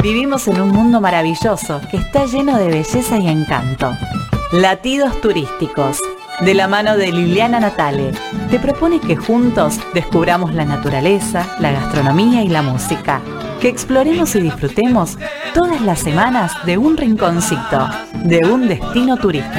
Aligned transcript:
Vivimos 0.04 0.48
en 0.48 0.62
un 0.62 0.70
mundo 0.70 1.02
maravilloso 1.02 1.82
que 1.90 1.98
está 1.98 2.28
lleno 2.28 2.60
de 2.60 2.68
belleza 2.68 3.18
y 3.18 3.28
encanto. 3.28 3.92
Latidos 4.52 5.20
turísticos, 5.22 6.00
de 6.42 6.54
la 6.54 6.68
mano 6.68 6.96
de 6.96 7.12
Liliana 7.12 7.60
Natale, 7.60 8.12
te 8.52 8.60
propone 8.60 9.00
que 9.00 9.16
juntos 9.16 9.80
descubramos 9.96 10.54
la 10.54 10.66
naturaleza, 10.66 11.48
la 11.60 11.72
gastronomía 11.72 12.44
y 12.44 12.50
la 12.50 12.62
música. 12.62 13.20
Que 13.66 13.70
exploremos 13.70 14.36
y 14.36 14.42
disfrutemos 14.42 15.18
todas 15.56 15.82
las 15.82 16.00
semanas 16.00 16.54
de 16.68 16.78
un 16.78 16.96
rinconcito, 16.96 17.90
de 18.24 18.46
un 18.46 18.68
destino 18.68 19.18
turístico. 19.18 19.58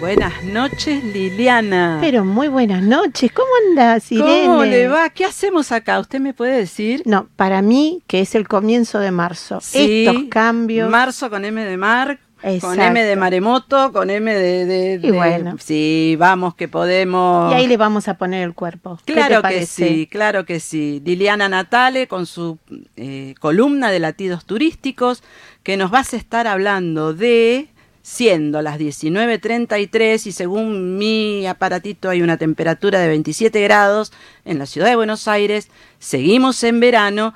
Buenas 0.00 0.42
noches, 0.44 1.04
Liliana. 1.04 1.98
Pero 2.00 2.24
muy 2.24 2.48
buenas 2.48 2.82
noches. 2.82 3.30
¿Cómo 3.30 3.48
andas, 3.68 4.10
Irene? 4.10 4.44
¿Cómo 4.46 4.64
le 4.64 4.88
va? 4.88 5.10
¿Qué 5.10 5.26
hacemos 5.26 5.70
acá? 5.70 6.00
¿Usted 6.00 6.18
me 6.18 6.32
puede 6.32 6.56
decir? 6.56 7.02
No, 7.04 7.28
para 7.36 7.60
mí, 7.60 8.02
que 8.06 8.20
es 8.20 8.34
el 8.34 8.48
comienzo 8.48 9.00
de 9.00 9.10
marzo. 9.10 9.58
Sí, 9.60 10.06
Estos 10.06 10.22
cambios. 10.30 10.90
Marzo 10.90 11.28
con 11.28 11.44
M 11.44 11.62
de 11.62 11.76
mar, 11.76 12.18
con. 12.60 12.78
M 12.80 13.02
de 13.02 13.16
maremoto, 13.16 13.92
con 13.92 14.10
M 14.10 14.32
de... 14.34 14.66
de- 14.66 15.00
Y 15.02 15.10
bueno. 15.10 15.56
Sí, 15.58 16.16
vamos 16.18 16.54
que 16.54 16.68
podemos... 16.68 17.52
Y 17.52 17.56
ahí 17.56 17.66
le 17.66 17.76
vamos 17.76 18.08
a 18.08 18.14
poner 18.18 18.42
el 18.42 18.54
cuerpo. 18.54 18.98
¿Qué 19.04 19.14
te 19.14 19.18
Claro 19.18 19.42
que 19.42 19.66
sí, 19.66 20.06
claro 20.10 20.44
que 20.44 20.60
sí. 20.60 21.02
Liliana 21.04 21.48
Natale 21.48 22.06
con 22.06 22.26
su 22.26 22.58
eh, 22.96 23.34
columna 23.40 23.90
de 23.90 23.98
latidos 24.00 24.44
turísticos 24.44 25.22
que 25.62 25.76
nos 25.76 25.90
vas 25.90 26.12
a 26.12 26.16
estar 26.16 26.46
hablando 26.46 27.14
de, 27.14 27.68
siendo 28.02 28.60
las 28.60 28.78
19.33 28.78 30.26
y 30.26 30.32
según 30.32 30.98
mi 30.98 31.46
aparatito 31.46 32.10
hay 32.10 32.20
una 32.22 32.36
temperatura 32.36 32.98
de 33.00 33.08
27 33.08 33.60
grados 33.62 34.12
en 34.44 34.58
la 34.58 34.66
ciudad 34.66 34.88
de 34.88 34.96
Buenos 34.96 35.26
Aires, 35.28 35.68
seguimos 35.98 36.62
en 36.64 36.80
verano 36.80 37.32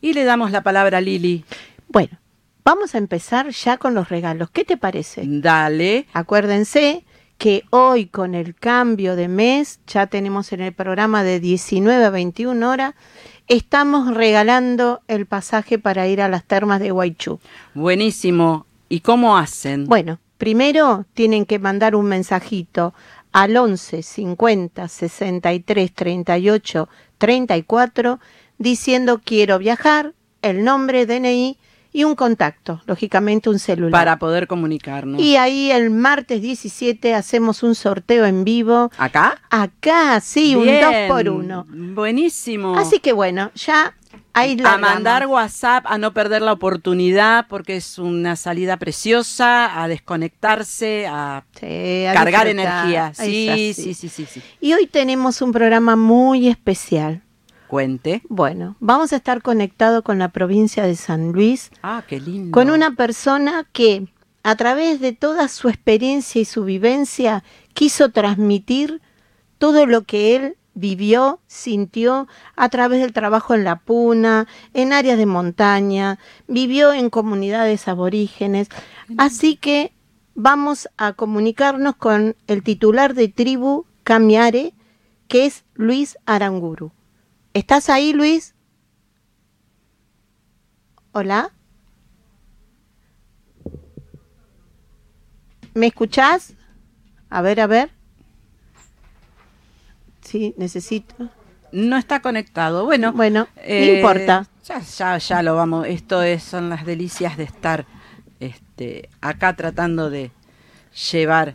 y 0.00 0.14
le 0.14 0.24
damos 0.24 0.50
la 0.50 0.62
palabra 0.62 0.98
a 0.98 1.00
Lili. 1.00 1.44
Bueno, 1.88 2.18
vamos 2.64 2.94
a 2.94 2.98
empezar 2.98 3.50
ya 3.50 3.76
con 3.76 3.94
los 3.94 4.08
regalos. 4.08 4.50
¿Qué 4.50 4.64
te 4.64 4.76
parece? 4.76 5.22
Dale. 5.26 6.06
Acuérdense 6.12 7.04
que 7.38 7.64
hoy 7.70 8.06
con 8.06 8.34
el 8.34 8.54
cambio 8.54 9.16
de 9.16 9.28
mes, 9.28 9.80
ya 9.86 10.06
tenemos 10.06 10.52
en 10.52 10.60
el 10.60 10.72
programa 10.72 11.24
de 11.24 11.40
19 11.40 12.04
a 12.04 12.10
21 12.10 12.70
horas, 12.70 12.94
estamos 13.48 14.14
regalando 14.14 15.00
el 15.08 15.26
pasaje 15.26 15.78
para 15.78 16.06
ir 16.06 16.22
a 16.22 16.28
las 16.28 16.44
termas 16.44 16.78
de 16.78 16.92
Guaychú. 16.92 17.40
Buenísimo. 17.74 18.66
¿Y 18.88 19.00
cómo 19.00 19.36
hacen? 19.36 19.86
Bueno, 19.86 20.20
primero 20.38 21.04
tienen 21.14 21.46
que 21.46 21.58
mandar 21.58 21.96
un 21.96 22.06
mensajito 22.06 22.94
al 23.32 23.56
11 23.56 24.02
50 24.02 24.86
63 24.86 25.92
38 25.92 26.88
34 27.18 28.20
diciendo 28.58 29.20
quiero 29.24 29.58
viajar, 29.58 30.14
el 30.42 30.62
nombre, 30.62 31.06
DNI 31.06 31.58
y 31.92 32.04
un 32.04 32.14
contacto, 32.14 32.80
lógicamente 32.86 33.50
un 33.50 33.58
celular. 33.58 33.92
para 33.92 34.18
poder 34.18 34.46
comunicarnos. 34.46 35.20
Y 35.20 35.36
ahí 35.36 35.70
el 35.70 35.90
martes 35.90 36.40
17 36.40 37.14
hacemos 37.14 37.62
un 37.62 37.74
sorteo 37.74 38.24
en 38.24 38.44
vivo. 38.44 38.90
¿Acá? 38.96 39.38
Acá, 39.50 40.20
sí, 40.20 40.54
un 40.56 40.64
Bien, 40.64 40.80
dos 40.80 40.94
por 41.16 41.28
uno. 41.28 41.66
Buenísimo. 41.68 42.76
Así 42.78 42.98
que 42.98 43.12
bueno, 43.12 43.50
ya 43.54 43.94
ahí 44.32 44.56
a 44.64 44.78
mandar 44.78 45.26
WhatsApp, 45.26 45.84
a 45.86 45.98
no 45.98 46.14
perder 46.14 46.40
la 46.42 46.52
oportunidad, 46.52 47.46
porque 47.48 47.76
es 47.76 47.98
una 47.98 48.36
salida 48.36 48.78
preciosa, 48.78 49.82
a 49.82 49.88
desconectarse, 49.88 51.06
a 51.06 51.44
Sí, 51.60 52.06
a 52.06 52.14
cargar 52.14 52.46
disfrutar. 52.46 52.48
energía. 52.48 53.12
Sí, 53.14 53.72
sí, 53.74 53.94
sí, 53.94 54.08
sí, 54.08 54.26
sí. 54.26 54.42
Y 54.60 54.72
hoy 54.72 54.86
tenemos 54.86 55.42
un 55.42 55.52
programa 55.52 55.96
muy 55.96 56.48
especial. 56.48 57.22
Cuente. 57.72 58.20
Bueno, 58.28 58.76
vamos 58.80 59.14
a 59.14 59.16
estar 59.16 59.40
conectados 59.40 60.02
con 60.02 60.18
la 60.18 60.28
provincia 60.28 60.84
de 60.84 60.94
San 60.94 61.32
Luis, 61.32 61.70
Ah, 61.82 62.04
qué 62.06 62.20
lindo. 62.20 62.52
con 62.52 62.68
una 62.68 62.90
persona 62.96 63.66
que 63.72 64.08
a 64.42 64.56
través 64.56 65.00
de 65.00 65.14
toda 65.14 65.48
su 65.48 65.70
experiencia 65.70 66.38
y 66.42 66.44
su 66.44 66.64
vivencia 66.66 67.42
quiso 67.72 68.10
transmitir 68.10 69.00
todo 69.56 69.86
lo 69.86 70.02
que 70.02 70.36
él 70.36 70.58
vivió, 70.74 71.40
sintió 71.46 72.28
a 72.56 72.68
través 72.68 73.00
del 73.00 73.14
trabajo 73.14 73.54
en 73.54 73.64
la 73.64 73.76
puna, 73.78 74.46
en 74.74 74.92
áreas 74.92 75.16
de 75.16 75.24
montaña, 75.24 76.18
vivió 76.48 76.92
en 76.92 77.08
comunidades 77.08 77.88
aborígenes. 77.88 78.68
Así 79.16 79.56
que 79.56 79.94
vamos 80.34 80.90
a 80.98 81.14
comunicarnos 81.14 81.96
con 81.96 82.36
el 82.48 82.62
titular 82.62 83.14
de 83.14 83.28
tribu 83.28 83.86
Camiare, 84.04 84.74
que 85.26 85.46
es 85.46 85.64
Luis 85.72 86.18
Aranguru. 86.26 86.92
¿Estás 87.54 87.88
ahí, 87.90 88.12
Luis? 88.12 88.54
Hola. 91.12 91.50
¿Me 95.74 95.86
escuchás? 95.88 96.54
A 97.28 97.42
ver, 97.42 97.60
a 97.60 97.66
ver. 97.66 97.90
Sí, 100.22 100.54
necesito. 100.56 101.30
No 101.72 101.96
está 101.96 102.20
conectado. 102.20 102.84
Bueno, 102.84 103.12
Bueno, 103.12 103.48
eh, 103.56 103.86
no 103.86 103.92
importa. 103.96 104.46
Ya, 104.64 104.80
ya, 104.80 105.18
ya 105.18 105.42
lo 105.42 105.54
vamos. 105.56 105.86
Esto 105.86 106.22
es, 106.22 106.42
son 106.42 106.68
las 106.70 106.84
delicias 106.86 107.36
de 107.36 107.44
estar 107.44 107.86
este, 108.40 109.08
acá 109.20 109.56
tratando 109.56 110.08
de 110.10 110.30
llevar 111.10 111.54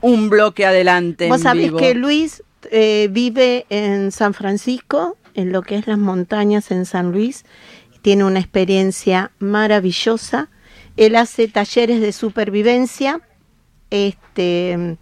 un 0.00 0.28
bloque 0.30 0.64
adelante. 0.66 1.28
Vos 1.28 1.38
en 1.38 1.42
sabés 1.42 1.64
vivo. 1.64 1.78
que 1.78 1.94
Luis 1.94 2.42
eh, 2.70 3.08
vive 3.10 3.66
en 3.68 4.12
San 4.12 4.34
Francisco, 4.34 5.16
en 5.36 5.52
lo 5.52 5.62
que 5.62 5.76
es 5.76 5.86
las 5.86 5.98
montañas 5.98 6.70
en 6.70 6.86
San 6.86 7.12
Luis. 7.12 7.44
Tiene 8.02 8.24
una 8.24 8.40
experiencia 8.40 9.30
maravillosa. 9.38 10.48
Él 10.96 11.14
hace 11.14 11.46
talleres 11.46 12.00
de 12.00 12.12
supervivencia. 12.12 13.20
Este 13.90 14.96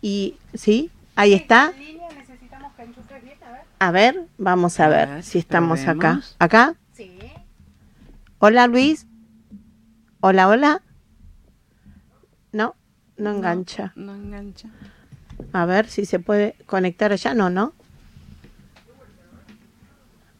y 0.00 0.36
sí, 0.54 0.90
ahí 1.16 1.34
está. 1.34 1.72
A 3.80 3.90
ver, 3.90 4.26
vamos 4.38 4.80
a 4.80 4.88
ver 4.88 5.22
si 5.22 5.38
estamos 5.38 5.86
acá. 5.86 6.22
¿Acá? 6.38 6.74
Sí. 6.92 7.18
Hola 8.38 8.66
Luis. 8.66 9.06
Hola, 10.20 10.48
hola. 10.48 10.82
No, 12.52 12.74
no 13.16 13.30
engancha. 13.30 13.92
No 13.94 14.14
engancha. 14.14 14.68
A 15.52 15.64
ver 15.66 15.88
si 15.88 16.06
se 16.06 16.18
puede 16.18 16.54
conectar 16.66 17.12
allá. 17.12 17.34
No, 17.34 17.50
no. 17.50 17.72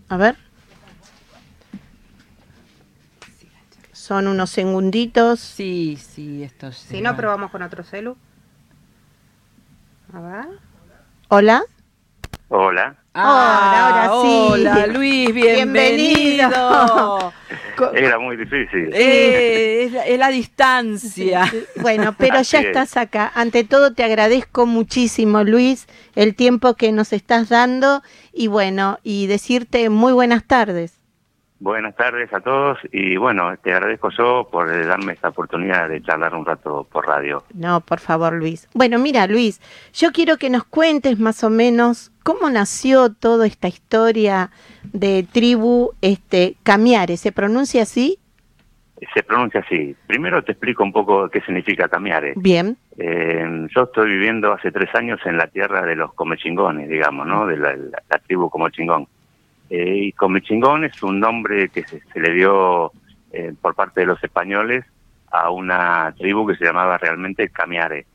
A 0.08 0.16
ver. 0.16 0.36
Son 3.92 4.26
unos 4.26 4.50
segunditos. 4.50 5.38
Sí, 5.40 5.98
sí, 6.00 6.42
esto 6.42 6.72
sí. 6.72 6.88
Si 6.88 7.00
no, 7.02 7.16
probamos 7.16 7.50
con 7.50 7.62
otro 7.62 7.82
celu. 7.84 8.16
A 10.12 10.20
ver. 10.20 10.46
Hola. 11.28 11.62
Hola. 12.48 12.96
Ah, 13.20 13.32
Hola, 13.66 13.86
ahora 13.86 14.22
sí. 14.22 14.52
Hola, 14.52 14.86
Luis, 14.86 15.34
bienvenido. 15.34 17.32
Era 17.94 18.18
muy 18.20 18.36
difícil. 18.36 18.90
Eh, 18.94 19.84
es, 19.84 19.92
la, 19.92 20.06
es 20.06 20.18
la 20.20 20.28
distancia. 20.28 21.52
Bueno, 21.80 22.14
pero 22.16 22.40
ya 22.42 22.60
es. 22.60 22.66
estás 22.66 22.96
acá. 22.96 23.32
Ante 23.34 23.64
todo 23.64 23.92
te 23.92 24.04
agradezco 24.04 24.66
muchísimo, 24.66 25.42
Luis, 25.42 25.88
el 26.14 26.36
tiempo 26.36 26.74
que 26.74 26.92
nos 26.92 27.12
estás 27.12 27.48
dando 27.48 28.02
y 28.32 28.46
bueno, 28.46 29.00
y 29.02 29.26
decirte 29.26 29.90
muy 29.90 30.12
buenas 30.12 30.44
tardes. 30.44 30.97
Buenas 31.60 31.96
tardes 31.96 32.32
a 32.32 32.38
todos 32.40 32.78
y 32.92 33.16
bueno, 33.16 33.56
te 33.62 33.72
agradezco 33.72 34.10
yo 34.16 34.48
por 34.50 34.70
eh, 34.72 34.86
darme 34.86 35.12
esta 35.14 35.30
oportunidad 35.30 35.88
de 35.88 36.00
charlar 36.02 36.32
un 36.36 36.46
rato 36.46 36.86
por 36.90 37.04
radio. 37.06 37.42
No, 37.52 37.80
por 37.80 37.98
favor, 37.98 38.32
Luis. 38.32 38.68
Bueno, 38.74 38.98
mira, 39.00 39.26
Luis, 39.26 39.60
yo 39.92 40.12
quiero 40.12 40.36
que 40.36 40.50
nos 40.50 40.62
cuentes 40.62 41.18
más 41.18 41.42
o 41.42 41.50
menos 41.50 42.12
cómo 42.22 42.48
nació 42.48 43.12
toda 43.12 43.46
esta 43.46 43.66
historia 43.66 44.50
de 44.92 45.26
tribu 45.32 45.90
este 46.00 46.54
Camiare, 46.62 47.16
¿se 47.16 47.32
pronuncia 47.32 47.82
así? 47.82 48.18
Se 49.14 49.22
pronuncia 49.24 49.60
así. 49.60 49.96
Primero 50.06 50.42
te 50.44 50.52
explico 50.52 50.84
un 50.84 50.92
poco 50.92 51.28
qué 51.28 51.40
significa 51.40 51.88
Camiare. 51.88 52.34
Bien. 52.36 52.76
Eh, 52.98 53.66
yo 53.74 53.82
estoy 53.82 54.10
viviendo 54.10 54.52
hace 54.52 54.70
tres 54.70 54.92
años 54.94 55.18
en 55.24 55.36
la 55.36 55.48
tierra 55.48 55.82
de 55.84 55.96
los 55.96 56.14
comechingones, 56.14 56.88
digamos, 56.88 57.26
¿no? 57.26 57.46
De 57.46 57.56
la, 57.56 57.74
la- 57.76 58.02
la 58.08 58.18
tribu 58.20 58.48
Comechingón. 58.48 59.08
Eh, 59.70 59.96
y 59.96 60.12
Comechingón 60.12 60.84
es 60.84 61.02
un 61.02 61.20
nombre 61.20 61.68
que 61.68 61.84
se, 61.84 62.00
se 62.00 62.20
le 62.20 62.32
dio 62.32 62.92
eh, 63.32 63.52
por 63.60 63.74
parte 63.74 64.00
de 64.00 64.06
los 64.06 64.22
españoles 64.24 64.84
a 65.30 65.50
una 65.50 66.14
tribu 66.16 66.46
que 66.46 66.56
se 66.56 66.64
llamaba 66.64 66.96
realmente 66.98 67.50
Camiare. 67.50 68.06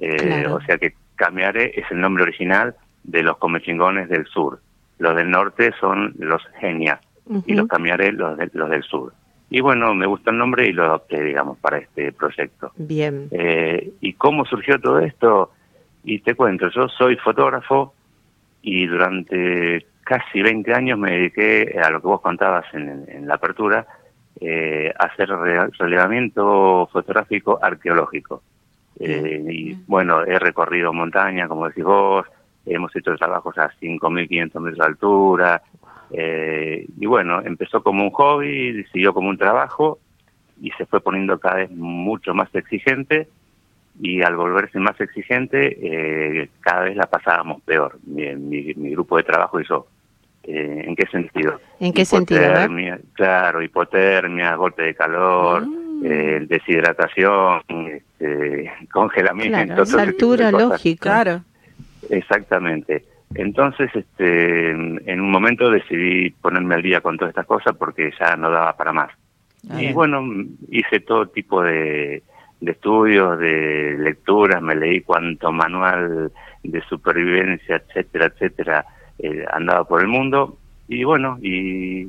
Eh, 0.00 0.16
Claro. 0.16 0.54
O 0.56 0.60
sea 0.62 0.78
que 0.78 0.94
Camiare 1.16 1.72
es 1.78 1.90
el 1.90 2.00
nombre 2.00 2.22
original 2.22 2.74
de 3.04 3.22
los 3.22 3.36
comechingones 3.36 4.08
del 4.08 4.26
sur. 4.26 4.60
Los 4.98 5.14
del 5.16 5.30
norte 5.30 5.72
son 5.80 6.14
los 6.18 6.42
genias 6.60 7.00
y 7.46 7.54
los 7.54 7.68
Camiare 7.68 8.12
los, 8.12 8.38
los 8.52 8.70
del 8.70 8.82
sur. 8.82 9.12
Y 9.50 9.60
bueno, 9.60 9.94
me 9.94 10.06
gusta 10.06 10.30
el 10.30 10.38
nombre 10.38 10.66
y 10.66 10.72
lo 10.72 10.84
adopté, 10.84 11.22
digamos, 11.22 11.58
para 11.58 11.76
este 11.76 12.10
proyecto. 12.12 12.72
Bien. 12.76 13.28
Eh, 13.32 13.92
¿Y 14.00 14.14
cómo 14.14 14.46
surgió 14.46 14.80
todo 14.80 14.98
esto? 15.00 15.50
Y 16.04 16.20
te 16.20 16.34
cuento, 16.34 16.70
yo 16.70 16.88
soy 16.88 17.16
fotógrafo 17.16 17.92
y 18.62 18.86
durante 18.86 19.86
casi 20.12 20.42
20 20.42 20.74
años 20.74 20.98
me 20.98 21.12
dediqué 21.12 21.80
a 21.82 21.88
lo 21.88 22.02
que 22.02 22.06
vos 22.06 22.20
contabas 22.20 22.66
en, 22.74 23.26
la 23.26 23.36
apertura, 23.36 23.86
eh, 24.38 24.92
a 24.98 25.06
hacer 25.06 25.30
relevamiento 25.78 26.86
fotográfico 26.92 27.58
arqueológico. 27.62 28.42
Eh, 29.00 29.42
y 29.48 29.74
bueno, 29.86 30.22
he 30.24 30.38
recorrido 30.38 30.92
montaña, 30.92 31.48
como 31.48 31.66
decís 31.66 31.84
vos, 31.84 32.26
hemos 32.66 32.94
hecho 32.94 33.16
trabajos 33.16 33.56
a 33.56 33.70
5.500 33.80 34.60
metros 34.60 34.78
de 34.78 34.84
altura, 34.84 35.62
eh, 36.10 36.86
y 37.00 37.06
bueno, 37.06 37.40
empezó 37.42 37.82
como 37.82 38.04
un 38.04 38.10
hobby, 38.10 38.84
siguió 38.92 39.14
como 39.14 39.30
un 39.30 39.38
trabajo 39.38 39.98
y 40.60 40.72
se 40.72 40.84
fue 40.84 41.00
poniendo 41.00 41.38
cada 41.38 41.56
vez 41.56 41.70
mucho 41.70 42.34
más 42.34 42.54
exigente 42.54 43.28
y 44.00 44.22
al 44.22 44.36
volverse 44.36 44.78
más 44.78 44.98
exigente 45.00 45.78
eh, 45.80 46.48
cada 46.60 46.82
vez 46.82 46.96
la 46.96 47.06
pasábamos 47.06 47.62
peor, 47.62 47.98
mi, 48.04 48.72
grupo 48.92 49.16
de 49.16 49.22
trabajo 49.22 49.60
y 49.60 49.66
yo. 49.66 49.86
Eh, 50.44 50.84
¿En 50.86 50.96
qué 50.96 51.06
sentido? 51.06 51.60
¿En 51.78 51.92
qué 51.92 52.04
sentido? 52.04 52.40
Claro, 53.12 53.62
hipotermia, 53.62 54.56
golpe 54.56 54.82
de 54.82 54.94
calor, 54.94 55.66
mm. 55.66 56.46
deshidratación, 56.46 57.62
este, 57.68 58.72
congelamiento. 58.92 59.84
Claro, 59.84 60.00
altura 60.00 60.50
lógica. 60.50 61.22
Claro. 61.22 61.44
Exactamente. 62.10 63.04
Entonces, 63.34 63.90
este, 63.94 64.70
en 64.70 65.20
un 65.20 65.30
momento 65.30 65.70
decidí 65.70 66.30
ponerme 66.30 66.74
al 66.74 66.82
día 66.82 67.00
con 67.00 67.16
todas 67.16 67.30
estas 67.30 67.46
cosas 67.46 67.74
porque 67.76 68.12
ya 68.18 68.36
no 68.36 68.50
daba 68.50 68.76
para 68.76 68.92
más. 68.92 69.10
y 69.78 69.92
bueno, 69.92 70.22
hice 70.70 71.00
todo 71.00 71.26
tipo 71.26 71.62
de, 71.62 72.22
estudios, 72.60 73.38
de 73.38 73.96
lecturas, 73.98 74.60
me 74.60 74.74
leí 74.74 75.00
cuanto 75.00 75.52
manual 75.52 76.32
de 76.62 76.80
supervivencia, 76.82 77.76
etcétera, 77.76 78.26
etcétera, 78.26 78.84
eh, 79.22 79.44
andaba 79.52 79.84
por 79.84 80.00
el 80.02 80.08
mundo 80.08 80.58
y 80.88 81.04
bueno, 81.04 81.38
y 81.40 82.06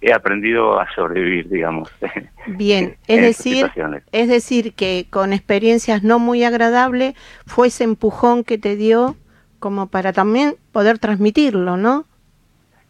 he 0.00 0.12
aprendido 0.12 0.78
a 0.78 0.86
sobrevivir, 0.94 1.48
digamos. 1.48 1.90
Bien, 2.46 2.96
es 3.06 3.20
decir, 3.20 3.70
es 4.12 4.28
decir 4.28 4.74
que 4.74 5.06
con 5.10 5.32
experiencias 5.32 6.02
no 6.02 6.18
muy 6.18 6.44
agradables 6.44 7.14
fue 7.46 7.68
ese 7.68 7.84
empujón 7.84 8.44
que 8.44 8.58
te 8.58 8.76
dio 8.76 9.16
como 9.58 9.88
para 9.88 10.12
también 10.12 10.54
poder 10.72 10.98
transmitirlo, 10.98 11.76
¿no? 11.76 12.04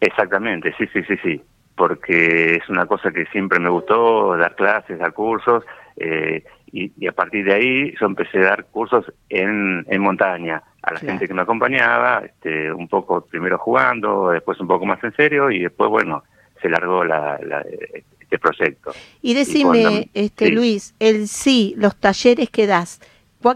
Exactamente, 0.01 0.73
sí, 0.77 0.85
sí, 0.93 1.01
sí, 1.07 1.15
sí, 1.23 1.41
porque 1.75 2.55
es 2.55 2.69
una 2.69 2.85
cosa 2.85 3.11
que 3.11 3.25
siempre 3.27 3.59
me 3.59 3.69
gustó, 3.69 4.35
dar 4.37 4.55
clases, 4.55 4.99
dar 4.99 5.13
cursos, 5.13 5.63
eh, 5.95 6.43
y, 6.71 7.07
a 7.07 7.11
partir 7.13 7.45
de 7.45 7.53
ahí 7.53 7.95
yo 7.99 8.05
empecé 8.05 8.39
a 8.39 8.49
dar 8.49 8.65
cursos 8.65 9.11
en, 9.29 9.85
en 9.87 10.01
montaña, 10.01 10.61
a 10.87 10.93
la 10.93 10.99
gente 10.99 11.27
que 11.27 11.33
me 11.33 11.41
acompañaba, 11.41 12.23
este, 12.25 12.71
un 12.71 12.87
poco 12.87 13.21
primero 13.21 13.57
jugando, 13.57 14.29
después 14.29 14.59
un 14.59 14.67
poco 14.67 14.85
más 14.85 15.03
en 15.03 15.13
serio, 15.15 15.51
y 15.51 15.59
después, 15.59 15.89
bueno, 15.89 16.23
se 16.61 16.69
largó 16.69 17.03
la, 17.03 17.37
este 18.19 18.39
proyecto. 18.39 18.91
Y 19.21 19.33
decime, 19.33 20.09
este 20.13 20.49
Luis, 20.49 20.95
el 20.99 21.27
sí, 21.27 21.75
los 21.77 21.95
talleres 21.97 22.49
que 22.49 22.67
das, 22.67 23.01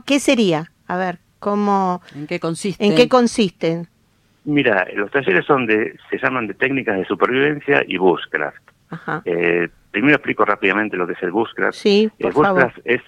¿qué 0.05 0.19
sería? 0.19 0.71
A 0.87 0.97
ver. 0.97 1.19
¿Cómo, 1.39 2.03
¿En 2.13 2.27
qué 2.27 2.39
consisten? 2.39 2.91
¿En 2.91 2.95
qué 2.95 3.09
consisten? 3.09 3.87
Mira, 4.43 4.87
los 4.93 5.09
talleres 5.09 5.43
son 5.43 5.65
de, 5.65 5.97
se 6.11 6.19
llaman 6.19 6.45
de 6.45 6.53
técnicas 6.53 6.97
de 6.97 7.05
supervivencia 7.05 7.83
y 7.87 7.97
bushcraft. 7.97 8.61
Eh, 9.25 9.67
primero 9.89 10.15
explico 10.15 10.45
rápidamente 10.45 10.97
lo 10.97 11.07
que 11.07 11.13
es 11.13 11.23
el 11.23 11.31
bushcraft. 11.31 11.73
Sí, 11.73 12.11
el 12.19 12.31
bushcraft 12.31 12.77
es 12.85 13.01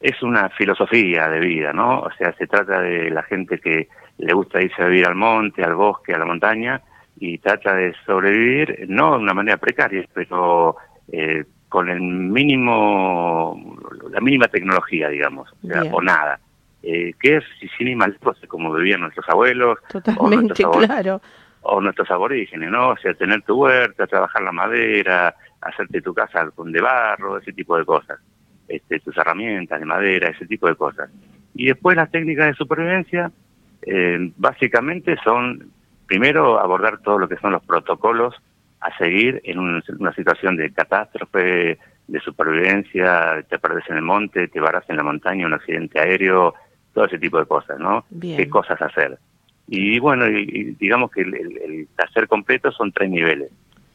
es 0.00 0.22
una 0.22 0.48
filosofía 0.50 1.28
de 1.28 1.40
vida, 1.40 1.72
¿no? 1.72 2.00
O 2.00 2.10
sea, 2.12 2.32
se 2.36 2.46
trata 2.46 2.80
de 2.80 3.10
la 3.10 3.22
gente 3.22 3.58
que 3.58 3.88
le 4.18 4.32
gusta 4.32 4.62
irse 4.62 4.82
a 4.82 4.86
vivir 4.86 5.06
al 5.06 5.14
monte, 5.14 5.62
al 5.62 5.74
bosque, 5.74 6.14
a 6.14 6.18
la 6.18 6.24
montaña 6.24 6.80
y 7.18 7.38
trata 7.38 7.74
de 7.74 7.94
sobrevivir, 8.06 8.86
no 8.88 9.12
de 9.12 9.18
una 9.18 9.34
manera 9.34 9.58
precaria, 9.58 10.04
pero 10.14 10.76
eh, 11.12 11.44
con 11.68 11.90
el 11.90 12.00
mínimo, 12.00 13.78
la 14.10 14.20
mínima 14.20 14.48
tecnología, 14.48 15.08
digamos, 15.08 15.52
o 15.92 16.00
nada 16.00 16.40
eh, 16.82 17.12
que 17.20 17.36
es 17.36 17.44
sin 17.76 17.88
ir 17.88 17.96
mal 17.96 18.16
como 18.48 18.72
vivían 18.72 19.00
nuestros 19.00 19.28
abuelos. 19.28 19.78
Totalmente, 19.88 20.64
o 20.64 20.70
claro. 20.70 21.20
O 21.62 21.80
nuestros 21.80 22.10
aborígenes, 22.10 22.70
¿no? 22.70 22.90
O 22.90 22.96
sea, 22.96 23.12
tener 23.14 23.42
tu 23.42 23.54
huerta, 23.62 24.06
trabajar 24.06 24.42
la 24.42 24.52
madera, 24.52 25.34
hacerte 25.60 26.00
tu 26.00 26.14
casa 26.14 26.50
con 26.52 26.72
de 26.72 26.80
barro, 26.80 27.36
ese 27.36 27.52
tipo 27.52 27.76
de 27.76 27.84
cosas. 27.84 28.18
Este, 28.70 29.00
tus 29.00 29.16
herramientas 29.16 29.80
de 29.80 29.84
madera, 29.84 30.28
ese 30.28 30.46
tipo 30.46 30.68
de 30.68 30.76
cosas. 30.76 31.10
Y 31.54 31.66
después 31.66 31.96
las 31.96 32.08
técnicas 32.08 32.46
de 32.46 32.54
supervivencia, 32.54 33.32
eh, 33.82 34.30
básicamente 34.36 35.16
son, 35.24 35.72
primero, 36.06 36.60
abordar 36.60 36.98
todo 36.98 37.18
lo 37.18 37.28
que 37.28 37.36
son 37.38 37.50
los 37.50 37.64
protocolos 37.64 38.32
a 38.80 38.96
seguir 38.96 39.40
en 39.44 39.58
una 39.58 40.14
situación 40.14 40.56
de 40.56 40.72
catástrofe, 40.72 41.78
de 42.06 42.20
supervivencia, 42.20 43.44
te 43.48 43.58
perdés 43.58 43.90
en 43.90 43.96
el 43.96 44.02
monte, 44.02 44.46
te 44.46 44.60
varas 44.60 44.84
en 44.88 44.98
la 44.98 45.02
montaña, 45.02 45.46
un 45.46 45.54
accidente 45.54 45.98
aéreo, 45.98 46.54
todo 46.94 47.06
ese 47.06 47.18
tipo 47.18 47.40
de 47.40 47.46
cosas, 47.46 47.78
¿no? 47.80 48.04
¿Qué 48.20 48.48
cosas 48.48 48.80
hacer? 48.80 49.18
Y 49.66 49.98
bueno, 49.98 50.28
y, 50.28 50.76
digamos 50.78 51.10
que 51.10 51.22
el, 51.22 51.34
el, 51.34 51.88
taller 51.96 52.28
completo 52.28 52.70
son 52.70 52.92
tres 52.92 53.10
niveles. 53.10 53.50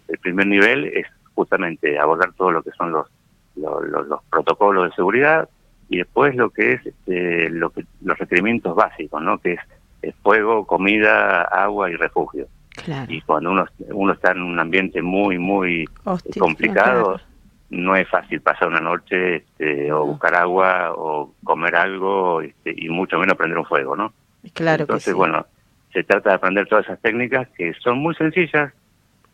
El 0.10 0.18
primer 0.19 0.48
nivel 0.48 0.86
es 0.86 1.07
justamente 1.33 1.98
abordar 1.98 2.33
todo 2.33 2.51
lo 2.51 2.62
que 2.62 2.72
son 2.72 2.92
los, 2.92 3.07
los, 3.56 4.19
protocolos 4.30 4.90
de 4.90 4.96
seguridad 4.96 5.50
y 5.90 5.98
después 5.98 6.36
lo 6.36 6.50
que 6.50 6.74
es 6.74 6.86
este, 6.86 7.50
lo 7.50 7.69
que, 7.69 7.86
los 8.02 8.18
requerimientos 8.18 8.75
básicos, 8.75 9.22
¿no? 9.22 9.40
Que 9.40 9.54
es, 10.02 10.16
fuego, 10.22 10.68
comida, 10.68 11.41
agua 11.44 11.89
y 11.89 11.96
refugio. 11.96 12.48
Y 13.08 13.22
cuando 13.22 13.51
uno, 13.51 13.65
uno 13.91 14.13
está 14.13 14.34
en 14.34 14.41
un 14.44 14.60
ambiente 14.60 15.01
muy, 15.01 15.39
muy 15.39 15.89
complicado, 16.38 17.20
no 17.70 17.96
es 17.96 18.08
fácil 18.08 18.41
pasar 18.41 18.68
una 18.68 18.82
noche 18.82 19.38
este, 19.38 19.91
o 19.91 20.06
buscar 20.06 20.36
agua 20.36 20.94
o 20.96 21.34
comer 21.44 21.75
algo 21.75 22.41
este, 22.41 22.74
y 22.75 22.89
mucho 22.89 23.18
menos 23.18 23.36
prender 23.36 23.58
un 23.58 23.65
fuego, 23.65 23.96
¿no? 23.96 24.13
Claro 24.53 24.84
Entonces, 24.84 25.06
que 25.06 25.12
sí. 25.12 25.18
bueno, 25.18 25.46
se 25.91 26.03
trata 26.03 26.30
de 26.30 26.36
aprender 26.36 26.68
todas 26.68 26.86
esas 26.86 27.00
técnicas 27.01 27.48
que 27.58 27.74
son 27.75 27.98
muy 27.98 28.13
sencillas 28.15 28.74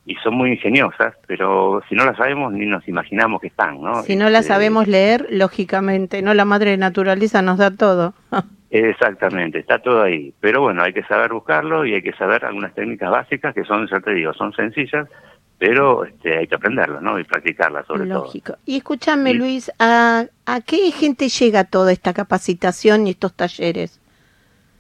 y 0.06 0.16
son 0.16 0.36
muy 0.36 0.52
ingeniosas, 0.52 1.14
pero 1.28 1.82
si 1.88 1.96
no 1.96 2.06
las 2.06 2.18
sabemos 2.18 2.52
ni 2.54 2.66
nos 2.66 2.88
imaginamos 2.88 3.40
que 3.40 3.48
están, 3.48 3.82
¿no? 3.82 4.02
Si 4.04 4.16
no 4.16 4.30
las 4.30 4.42
este, 4.42 4.54
sabemos 4.54 4.88
leer, 4.88 5.28
lógicamente, 5.30 6.22
no 6.22 6.34
la 6.34 6.46
madre 6.46 6.76
naturaleza 6.78 7.42
nos 7.42 7.60
da 7.60 7.72
todo. 7.72 8.14
Exactamente, 8.72 9.60
está 9.60 9.80
todo 9.80 10.02
ahí. 10.02 10.34
Pero 10.40 10.62
bueno, 10.62 10.82
hay 10.82 10.94
que 10.94 11.04
saber 11.04 11.34
buscarlo 11.34 11.86
y 11.86 11.94
hay 11.94 12.02
que 12.02 12.14
saber 12.14 12.46
algunas 12.46 12.74
técnicas 12.74 13.12
básicas 13.12 13.54
que 13.54 13.64
son, 13.66 13.88
ya 13.88 14.00
te 14.00 14.14
digo, 14.14 14.34
son 14.34 14.54
sencillas, 14.54 15.08
pero 15.60 16.06
este, 16.06 16.38
hay 16.38 16.48
que 16.48 16.56
aprenderla, 16.56 17.02
¿no? 17.02 17.20
Y 17.20 17.24
practicarla 17.24 17.84
sobre 17.84 18.06
Lógico. 18.06 18.56
Y 18.66 18.78
escúchame, 18.78 19.34
Luis, 19.34 19.72
¿a, 19.78 20.26
¿a 20.46 20.62
qué 20.62 20.90
gente 20.92 21.28
llega 21.30 21.66
toda 21.66 21.92
esta 21.92 22.14
capacitación 22.14 23.06
y 23.06 23.12
estos 23.12 23.34
talleres? 23.34 24.00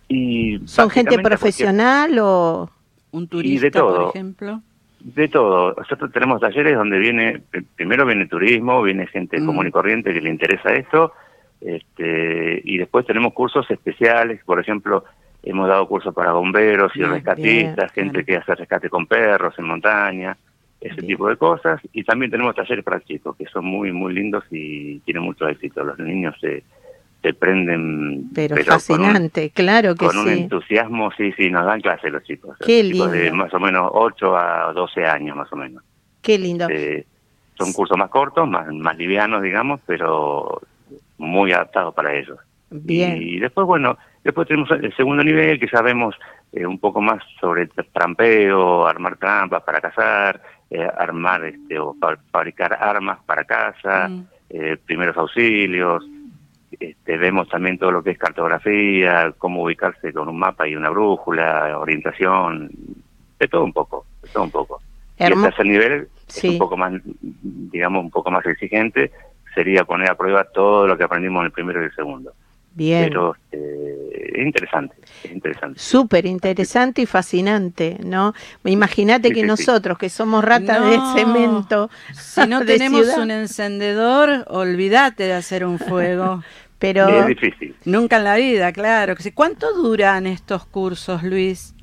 Y 0.07 0.59
¿Son 0.65 0.89
gente 0.89 1.19
profesional 1.19 2.17
o...? 2.19 2.71
Un 3.11 3.27
turista, 3.27 3.81
por 3.81 4.09
ejemplo. 4.09 4.61
De 5.03 5.27
todo. 5.27 5.73
Nosotros 5.75 6.11
tenemos 6.11 6.39
talleres 6.39 6.75
donde 6.75 6.99
viene, 6.99 7.41
primero 7.75 8.05
viene 8.05 8.27
turismo, 8.27 8.81
viene 8.83 9.07
gente 9.07 9.39
mm. 9.39 9.45
común 9.45 9.67
y 9.67 9.71
corriente 9.71 10.13
que 10.13 10.21
le 10.21 10.29
interesa 10.29 10.73
esto, 10.73 11.13
este, 11.59 12.61
y 12.63 12.77
después 12.77 13.05
tenemos 13.05 13.33
cursos 13.33 13.69
especiales, 13.69 14.43
por 14.43 14.59
ejemplo, 14.59 15.03
hemos 15.43 15.67
dado 15.67 15.87
cursos 15.87 16.13
para 16.13 16.33
bomberos 16.33 16.95
y 16.95 17.03
rescatistas, 17.03 17.91
gente 17.91 18.23
que 18.23 18.37
hace 18.37 18.55
rescate 18.55 18.89
con 18.89 19.07
perros 19.07 19.53
en 19.57 19.65
montaña, 19.65 20.37
ese 20.79 21.01
tipo 21.01 21.27
de 21.29 21.37
cosas. 21.37 21.79
Y 21.93 22.03
también 22.03 22.31
tenemos 22.31 22.55
talleres 22.55 22.83
para 22.83 23.01
chicos, 23.01 23.35
que 23.35 23.45
son 23.45 23.65
muy, 23.65 23.91
muy 23.91 24.13
lindos 24.13 24.43
y 24.51 24.99
tienen 24.99 25.23
mucho 25.23 25.47
éxito. 25.47 25.83
Los 25.83 25.99
niños 25.99 26.35
se, 26.39 26.63
se 27.21 27.33
prenden... 27.33 28.29
Pero, 28.33 28.55
fascinante, 28.63 29.51
claro 29.51 29.95
que 29.95 30.07
sí. 30.07 30.15
Con 30.15 30.17
un 30.19 30.29
entusiasmo, 30.29 31.11
sí, 31.11 31.31
sí, 31.33 31.49
nos 31.49 31.65
dan 31.65 31.81
clase 31.81 32.09
los 32.09 32.23
chicos. 32.23 32.57
Qué 32.65 32.83
lindo. 32.83 33.07
de 33.07 33.31
más 33.31 33.53
o 33.53 33.59
menos 33.59 33.89
8 33.93 34.37
a 34.37 34.73
12 34.73 35.05
años, 35.05 35.35
más 35.35 35.51
o 35.53 35.55
menos. 35.55 35.83
Qué 36.21 36.37
lindo. 36.37 36.67
Eh, 36.69 37.05
son 37.57 37.73
cursos 37.73 37.97
más 37.97 38.09
cortos, 38.09 38.47
más, 38.47 38.67
más 38.73 38.97
livianos, 38.97 39.41
digamos, 39.41 39.79
pero 39.85 40.61
muy 41.17 41.51
adaptados 41.51 41.93
para 41.93 42.13
ellos. 42.15 42.39
Bien. 42.71 43.21
Y 43.21 43.39
después, 43.39 43.67
bueno, 43.67 43.97
después 44.23 44.47
tenemos 44.47 44.71
el 44.71 44.95
segundo 44.95 45.23
nivel, 45.23 45.59
que 45.59 45.67
sabemos 45.67 46.15
eh, 46.53 46.65
un 46.65 46.79
poco 46.79 47.01
más 47.01 47.21
sobre 47.39 47.67
trampeo, 47.67 48.87
armar 48.87 49.17
trampas 49.17 49.63
para 49.63 49.79
cazar, 49.79 50.41
eh, 50.69 50.87
armar 50.97 51.45
este, 51.45 51.77
o 51.77 51.95
fabricar 52.31 52.73
armas 52.73 53.19
para 53.25 53.43
casa, 53.43 54.07
mm. 54.07 54.23
eh, 54.49 54.77
primeros 54.85 55.15
auxilios, 55.17 56.03
este, 56.81 57.17
vemos 57.17 57.47
también 57.47 57.77
todo 57.77 57.91
lo 57.91 58.03
que 58.03 58.11
es 58.11 58.17
cartografía, 58.17 59.33
cómo 59.37 59.63
ubicarse 59.63 60.11
con 60.11 60.27
un 60.27 60.39
mapa 60.39 60.67
y 60.67 60.75
una 60.75 60.89
brújula, 60.89 61.77
orientación, 61.77 62.69
de 63.39 63.47
todo 63.47 63.63
un 63.63 63.73
poco, 63.73 64.05
de 64.21 64.29
todo 64.29 64.43
un 64.43 64.51
poco. 64.51 64.81
Y 65.17 65.23
el 65.23 65.41
tercer 65.41 65.65
nivel 65.65 66.07
es 66.27 66.43
un 66.43 66.57
poco 66.57 66.77
más, 66.77 66.93
digamos, 67.03 68.03
un 68.03 68.11
poco 68.11 68.31
más 68.31 68.45
exigente, 68.45 69.11
sería 69.53 69.83
poner 69.83 70.09
a 70.09 70.15
prueba 70.15 70.43
todo 70.45 70.87
lo 70.87 70.97
que 70.97 71.03
aprendimos 71.03 71.41
en 71.41 71.45
el 71.47 71.51
primero 71.51 71.81
y 71.81 71.85
el 71.85 71.95
segundo. 71.95 72.33
Bien. 72.73 73.03
Pero 73.03 73.35
eh, 73.51 74.31
es 74.33 74.45
interesante, 74.45 74.95
es 75.23 75.31
interesante. 75.31 75.79
Súper 75.79 76.25
interesante 76.25 77.01
y 77.01 77.05
fascinante, 77.05 77.97
¿no? 78.03 78.33
Imagínate 78.63 79.31
que 79.31 79.43
nosotros, 79.43 79.97
que 79.97 80.09
somos 80.09 80.43
ratas 80.43 80.89
de 80.89 80.97
cemento, 81.13 81.89
si 82.13 82.47
no 82.47 82.61
tenemos 82.65 83.07
un 83.17 83.29
encendedor, 83.31 84.45
olvídate 84.47 85.23
de 85.23 85.33
hacer 85.33 85.65
un 85.65 85.79
fuego. 85.79 86.43
Pero 86.81 87.07
es 87.07 87.27
difícil. 87.27 87.75
Nunca 87.85 88.17
en 88.17 88.23
la 88.23 88.35
vida, 88.37 88.73
claro. 88.73 89.13
¿Cuánto 89.35 89.71
duran 89.73 90.25
estos 90.25 90.65
cursos, 90.65 91.21
Luis? 91.21 91.75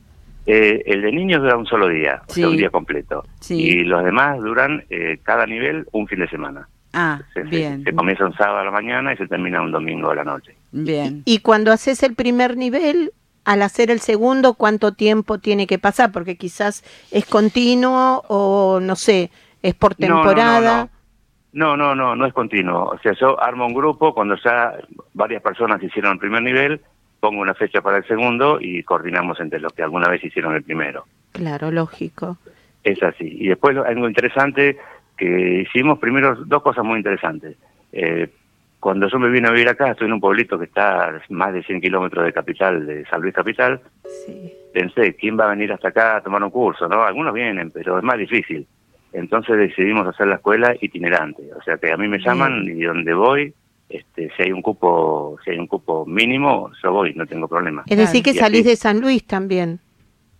Eh, 0.45 0.83
el 0.87 1.03
de 1.03 1.13
niños 1.13 1.41
dura 1.41 1.57
un 1.57 1.67
solo 1.67 1.89
día, 1.89 2.23
o 2.27 2.33
sea, 2.33 2.49
un 2.49 2.57
día 2.57 2.69
completo. 2.69 3.25
Y 3.49 3.85
los 3.85 4.05
demás 4.05 4.41
duran 4.41 4.85
eh, 4.91 5.21
cada 5.23 5.47
nivel 5.47 5.87
un 5.93 6.09
fin 6.09 6.19
de 6.19 6.29
semana. 6.29 6.69
Ah, 6.93 7.21
bien. 7.45 7.85
Se, 7.85 7.95
comienza 7.95 8.27
un 8.27 8.35
sábado 8.35 8.59
a 8.59 8.65
la 8.65 8.73
mañana 8.73 9.13
y 9.13 9.17
se 9.17 9.29
termina 9.29 9.63
un 9.63 9.71
domingo 9.71 10.11
a 10.11 10.17
la 10.17 10.25
noche. 10.25 10.57
Bien. 10.73 11.23
Y, 11.25 11.39
cuando 11.41 11.71
haces 11.71 12.03
el 12.03 12.17
primer 12.17 12.57
nivel, 12.57 13.13
al 13.45 13.63
hacer 13.63 13.93
el 13.93 14.01
segundo, 14.01 14.55
¿cuánto 14.55 14.95
tiempo 14.95 15.39
tiene 15.39 15.69
que 15.69 15.79
pasar? 15.79 16.11
Porque 16.11 16.37
quizás 16.37 16.83
es 17.13 17.25
continuo 17.25 18.25
o 18.27 18.81
no 18.81 18.97
sé, 18.97 19.31
es 19.63 19.75
por 19.75 19.95
temporada. 19.95 20.61
No, 20.61 20.77
no, 20.77 20.85
no, 20.85 20.91
no, 21.53 22.27
es 22.27 22.33
continuo. 22.33 22.91
O 22.91 22.99
sea, 22.99 23.13
yo 23.13 23.43
armo 23.43 23.67
un 23.67 23.75
grupo 23.75 24.15
cuando 24.15 24.37
ya 24.37 24.75
varias 25.15 25.43
personas 25.43 25.83
hicieron 25.83 26.13
el 26.13 26.19
primer 26.19 26.43
nivel, 26.43 26.81
pongo 27.21 27.41
una 27.41 27.55
fecha 27.55 27.81
para 27.81 27.99
el 27.99 28.07
segundo 28.07 28.59
y 28.61 28.83
coordinamos 28.83 29.41
entre 29.41 29.61
los 29.61 29.73
que 29.73 29.83
alguna 29.83 30.09
vez 30.09 30.23
hicieron 30.23 30.55
el 30.55 30.63
primero. 30.63 31.05
Claro, 31.33 31.71
lógico. 31.71 32.39
Es 32.85 33.03
así. 33.03 33.37
Y 33.41 33.49
después 33.49 33.77
algo 33.77 34.09
interesante 34.09 34.79
que 35.17 35.63
hicimos 35.63 35.99
primero 35.99 36.37
dos 36.47 36.63
cosas 36.63 36.85
muy 36.85 36.99
interesantes. 36.99 37.57
Eh, 37.93 38.29
cuando 38.81 39.09
yo 39.09 39.19
me 39.19 39.29
vine 39.29 39.49
a 39.49 39.51
vivir 39.51 39.69
acá, 39.69 39.91
estoy 39.91 40.07
en 40.07 40.13
un 40.13 40.21
pueblito 40.21 40.59
que 40.59 40.67
está 40.67 41.09
a 41.09 41.21
más 41.31 41.53
de 41.53 41.65
100 41.65 41.81
kilómetros 41.81 42.25
de 42.25 42.33
capital, 42.33 42.87
de 42.87 43.05
San 43.07 43.21
Luis 43.21 43.35
Capital. 43.35 43.81
Pensé, 44.73 45.17
¿quién 45.17 45.39
va 45.39 45.47
a 45.47 45.51
venir 45.51 45.73
hasta 45.73 45.89
acá 45.89 46.17
a 46.17 46.21
tomar 46.23 46.43
un 46.45 46.51
curso? 46.51 46.87
no 46.87 47.03
Algunos 47.03 47.35
vienen, 47.35 47.73
pero 47.73 47.99
es 47.99 48.05
más 48.05 48.19
difícil. 48.19 48.67
Entonces 49.13 49.57
decidimos 49.57 50.07
hacer 50.07 50.27
la 50.27 50.37
escuela 50.37 50.75
itinerante. 50.81 51.43
O 51.59 51.63
sea 51.63 51.77
que 51.79 51.91
a 51.91 51.97
mí 51.97 52.09
me 52.09 52.19
llaman 52.19 52.65
y 52.65 52.83
donde 52.83 53.15
voy, 53.15 53.55
este, 53.89 54.31
si 54.37 54.43
hay 54.43 54.53
un 54.53 54.63
cupo, 54.63 55.39
si 55.45 55.51
hay 55.51 55.59
un 55.59 55.67
cupo 55.67 56.05
mínimo, 56.07 56.71
yo 56.83 56.93
voy, 56.93 57.15
no 57.15 57.27
tengo 57.27 57.49
problema. 57.49 57.85
Es 57.87 57.97
decir, 57.97 58.23
que 58.23 58.35
salís 58.35 58.65
de 58.65 58.77
San 58.77 59.01
Luis 59.01 59.27
también. 59.27 59.81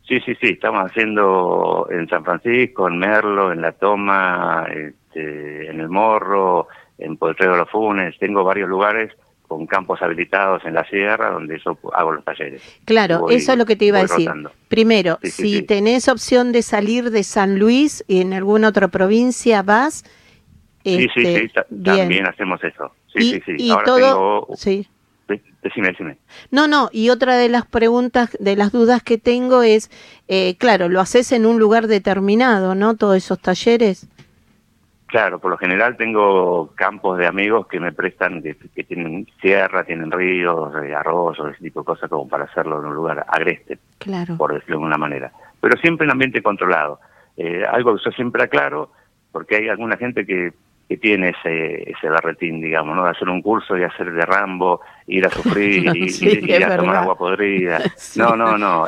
Sí, 0.07 0.21
sí, 0.21 0.35
sí, 0.41 0.49
estamos 0.49 0.91
haciendo 0.91 1.87
en 1.91 2.09
San 2.09 2.25
Francisco, 2.25 2.89
en 2.89 2.99
Merlo, 2.99 3.53
en 3.53 3.61
La 3.61 3.73
Toma, 3.73 4.67
este, 4.71 5.71
en 5.71 5.81
El 5.81 5.91
Morro, 5.91 6.69
en 6.97 7.17
Potrero 7.17 7.53
de 7.53 7.59
los 7.59 7.71
Funes, 7.71 8.19
tengo 8.19 8.43
varios 8.43 8.69
lugares 8.69 9.13
con 9.49 9.67
campos 9.67 10.01
habilitados 10.03 10.63
en 10.65 10.75
la 10.75 10.85
sierra 10.89 11.31
donde 11.31 11.59
yo 11.65 11.77
hago 11.95 12.13
los 12.13 12.25
talleres. 12.25 12.63
Claro, 12.85 13.31
eso 13.31 13.53
es 13.53 13.59
lo 13.59 13.65
que 13.67 13.77
te 13.77 13.87
iba 13.87 13.99
a 13.99 14.03
decir. 14.03 14.31
Primero, 14.69 15.19
si 15.23 15.63
tenés 15.63 16.09
opción 16.09 16.53
de 16.53 16.63
salir 16.63 17.11
de 17.11 17.25
San 17.25 17.59
Luis 17.59 18.05
y 18.07 18.21
en 18.21 18.35
alguna 18.35 18.69
otra 18.69 18.89
provincia 18.89 19.63
vas. 19.63 20.05
Sí, 20.85 21.09
sí, 21.15 21.25
sí, 21.25 21.35
este, 21.35 21.65
también 21.83 22.27
hacemos 22.27 22.63
eso. 22.63 22.93
Sí, 23.13 23.33
sí, 23.33 23.43
sí. 23.47 23.55
Y 23.59 23.73
todo, 23.85 24.47
sí. 24.55 24.87
Decime, 25.63 25.89
decime. 25.89 26.19
No, 26.51 26.69
no, 26.69 26.89
y 26.93 27.11
otra 27.11 27.37
de 27.37 27.49
las 27.49 27.67
preguntas, 27.67 28.37
de 28.39 28.55
las 28.55 28.71
dudas 28.71 29.03
que 29.03 29.19
tengo 29.19 29.63
es, 29.63 29.91
eh, 30.29 30.57
claro, 30.57 30.89
lo 30.89 31.01
haces 31.01 31.33
en 31.33 31.47
un 31.47 31.59
lugar 31.59 31.89
determinado, 31.89 32.75
¿no? 32.75 32.97
Todos 32.97 33.17
esos 33.17 33.41
talleres. 33.41 34.09
Claro, 35.09 35.39
por 35.39 35.51
lo 35.51 35.57
general 35.57 35.97
tengo 35.97 36.71
campos 36.75 37.19
de 37.19 37.27
amigos 37.27 37.67
que 37.67 37.81
me 37.81 37.93
prestan, 37.93 38.43
que, 38.43 38.85
tienen 38.85 39.27
sierra, 39.41 39.85
tienen 39.85 40.11
ríos, 40.11 40.73
eh, 40.85 40.95
arroz, 40.95 41.39
ese 41.51 41.65
tipo 41.65 41.81
de 41.81 41.87
cosas, 41.87 42.11
como 42.11 42.29
para 42.29 42.45
hacerlo 42.45 42.79
en 42.79 42.87
un 42.87 42.95
lugar 42.95 43.25
agreste, 43.27 43.79
claro. 43.99 44.37
por 44.37 44.53
decirlo 44.53 44.77
de 44.77 44.85
alguna 44.85 44.99
manera. 44.99 45.33
Pero 45.61 45.77
siempre 45.79 46.05
en 46.05 46.11
ambiente 46.11 46.43
controlado. 46.43 47.01
Eh, 47.37 47.65
algo 47.65 47.97
que 47.97 48.05
yo 48.05 48.11
siempre 48.13 48.43
aclaro, 48.43 48.91
porque 49.33 49.57
hay 49.57 49.69
alguna 49.69 49.97
gente 49.97 50.27
que 50.27 50.53
que 50.89 50.97
tiene 50.97 51.35
ese, 51.39 51.91
ese 51.91 52.09
barretín, 52.09 52.63
digamos, 52.63 52.97
¿no? 52.97 53.05
De 53.05 53.11
hacer 53.11 53.29
un 53.29 53.43
curso 53.43 53.77
y 53.77 53.83
hacer 53.83 54.11
de 54.11 54.25
Rambo, 54.25 54.81
ir 55.07 55.27
a 55.27 55.31
sufrir 55.31 55.85
y, 55.95 56.09
ir 56.51 56.65
a 56.65 56.77
tomar 56.77 56.97
agua 56.97 57.17
podrida. 57.17 57.81
No, 58.17 58.35
no, 58.35 58.57
no. 58.57 58.87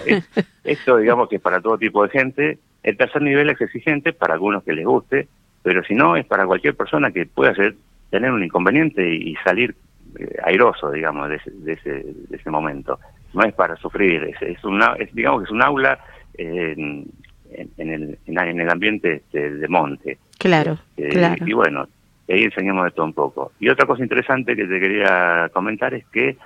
esto, 0.65 0.97
digamos, 0.97 1.29
que 1.29 1.37
es 1.37 1.43
para 1.43 1.61
todo 1.61 1.77
tipo 1.77 2.03
de 2.03 2.09
gente. 2.09 2.59
El 2.83 2.97
tercer 2.97 3.21
nivel 3.21 3.51
es 3.51 3.61
exigente 3.61 4.15
para 4.15 4.35
algunos 4.35 4.65
que 4.65 4.73
les 4.73 4.87
guste, 4.87 5.29
pero 5.63 5.83
si 5.85 5.95
no, 5.95 6.17
es 6.17 6.25
para 6.27 6.47
cualquier 6.47 6.75
persona 6.75 7.11
que 7.11 7.27
pueda 7.27 7.53
hacer, 7.53 7.75
tener 8.11 8.31
un 8.31 8.43
inconveniente 8.43 9.09
y, 9.15 9.35
salir 9.45 9.75
eh, 10.19 10.37
airoso, 10.45 10.91
digamos, 10.91 11.29
de 11.29 11.37
ese, 11.37 11.51
de 11.51 11.73
ese, 11.73 11.91
de 11.91 12.37
ese 12.37 12.51
momento. 12.51 12.99
No 13.35 13.43
es 13.43 13.53
para 13.55 13.77
sufrir, 13.77 14.25
es, 14.25 14.43
es, 14.43 14.65
una, 14.65 14.95
es 14.99 15.15
digamos 15.15 15.41
que 15.43 15.45
es 15.45 15.51
un 15.51 15.63
aula 15.63 15.99
en, 16.35 17.07
en, 17.53 17.91
el, 17.91 18.19
en, 18.27 18.61
el 18.61 18.71
ambiente 18.71 19.17
este, 19.17 19.51
de 19.51 19.69
monte. 19.69 20.19
Claro, 20.39 20.79
eh, 20.97 21.09
claro. 21.11 21.47
Y 21.47 21.53
bueno, 21.53 21.87
ahí 22.29 22.45
enseñamos 22.45 22.85
de 22.85 22.91
todo 22.93 23.07
un 23.07 23.13
poco. 23.13 23.53
Y 23.61 23.69
otra 23.69 23.87
cosa 23.87 24.03
interesante 24.03 24.57
que 24.57 24.67
te 24.67 24.81
quería 24.81 25.51
comentar 25.53 25.95
es 25.95 26.07
que 26.07 26.37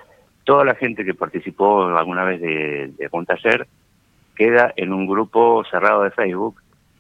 toda 0.45 0.65
la 0.65 0.75
gente 0.75 1.05
que 1.05 1.15
participó 1.15 1.85
alguna 1.85 2.25
vez 2.25 2.41
de, 2.41 2.93
de 2.99 3.09
un 3.13 3.25
taller 3.25 3.67
queda 4.35 4.73
en 4.77 4.93
un 4.93 5.07
grupo 5.07 5.63
cerrado 5.71 6.03
de 6.03 6.11
Facebook 6.11 6.57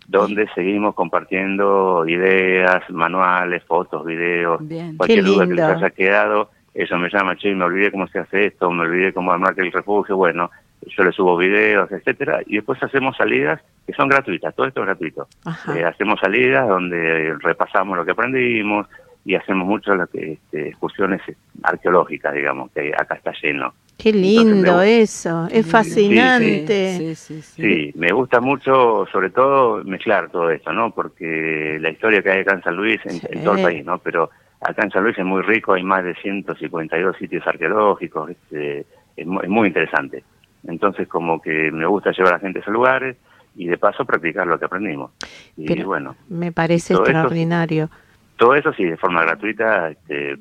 donde 0.06 0.48
seguimos 0.54 0.94
compartiendo 0.94 2.04
ideas, 2.06 2.88
manuales, 2.90 3.62
fotos, 3.64 4.04
videos, 4.04 4.60
cualquier 4.96 5.24
duda 5.24 5.46
que 5.46 5.54
les 5.54 5.64
haya 5.64 5.90
quedado, 5.90 6.50
eso 6.74 6.96
me 6.98 7.08
llama, 7.08 7.36
che, 7.36 7.54
me 7.54 7.64
olvidé 7.64 7.90
cómo 7.90 8.06
se 8.08 8.18
hace 8.18 8.46
esto, 8.46 8.70
me 8.70 8.82
olvidé 8.82 9.12
cómo 9.12 9.32
armar 9.32 9.54
el 9.56 9.72
refugio, 9.72 10.16
bueno, 10.16 10.50
yo 10.86 11.04
le 11.04 11.12
subo 11.12 11.36
videos, 11.36 11.90
etcétera, 11.90 12.40
y 12.46 12.56
después 12.56 12.82
hacemos 12.82 13.16
salidas 13.16 13.60
que 13.86 13.92
son 13.94 14.08
gratuitas, 14.08 14.54
todo 14.54 14.66
esto 14.66 14.80
es 14.80 14.86
gratuito. 14.86 15.28
Eh, 15.74 15.84
hacemos 15.84 16.20
salidas 16.20 16.68
donde 16.68 17.34
repasamos 17.40 17.96
lo 17.96 18.04
que 18.04 18.12
aprendimos 18.12 18.86
y 19.24 19.34
hacemos 19.34 19.66
muchas 19.66 19.98
este, 20.12 20.68
excursiones 20.68 21.22
arqueológicas, 21.62 22.34
digamos, 22.34 22.70
que 22.72 22.92
acá 22.96 23.14
está 23.14 23.32
lleno. 23.42 23.72
Qué 23.96 24.12
lindo 24.12 24.82
eso, 24.82 25.48
es 25.50 25.66
fascinante. 25.66 27.14
Sí, 27.14 27.92
me 27.94 28.12
gusta 28.12 28.40
mucho, 28.40 29.06
sobre 29.10 29.30
todo, 29.30 29.82
mezclar 29.84 30.30
todo 30.30 30.50
esto, 30.50 30.72
¿no? 30.72 30.90
Porque 30.90 31.78
la 31.80 31.90
historia 31.90 32.20
que 32.22 32.30
hay 32.30 32.40
acá 32.40 32.54
en 32.54 32.62
San 32.62 32.76
Luis, 32.76 33.00
en, 33.04 33.44
todo 33.44 33.54
el 33.54 33.62
país, 33.62 33.84
¿no? 33.84 33.98
Pero 33.98 34.30
acá 34.60 34.82
en 34.82 34.90
San 34.90 35.04
Luis 35.04 35.16
es 35.16 35.24
muy 35.24 35.42
rico, 35.42 35.74
hay 35.74 35.84
más 35.84 36.04
de 36.04 36.14
152 36.16 37.16
sitios 37.16 37.46
arqueológicos, 37.46 38.30
este, 38.30 38.84
es 39.16 39.26
muy 39.26 39.68
interesante. 39.68 40.24
Entonces, 40.66 41.06
como 41.08 41.40
que 41.40 41.70
me 41.70 41.86
gusta 41.86 42.10
llevar 42.10 42.34
a 42.34 42.36
la 42.36 42.40
gente 42.40 42.58
a 42.58 42.62
esos 42.62 42.74
lugares 42.74 43.16
y 43.56 43.66
de 43.66 43.78
paso 43.78 44.04
practicar 44.04 44.46
lo 44.46 44.58
que 44.58 44.64
aprendimos. 44.64 45.12
Y 45.56 45.82
bueno. 45.82 46.16
Me 46.28 46.52
parece 46.52 46.94
extraordinario. 46.94 47.90
Todo 48.36 48.54
eso 48.54 48.72
sí, 48.72 48.84
de 48.84 48.96
forma 48.96 49.22
gratuita, 49.22 49.90
este, 49.90 50.36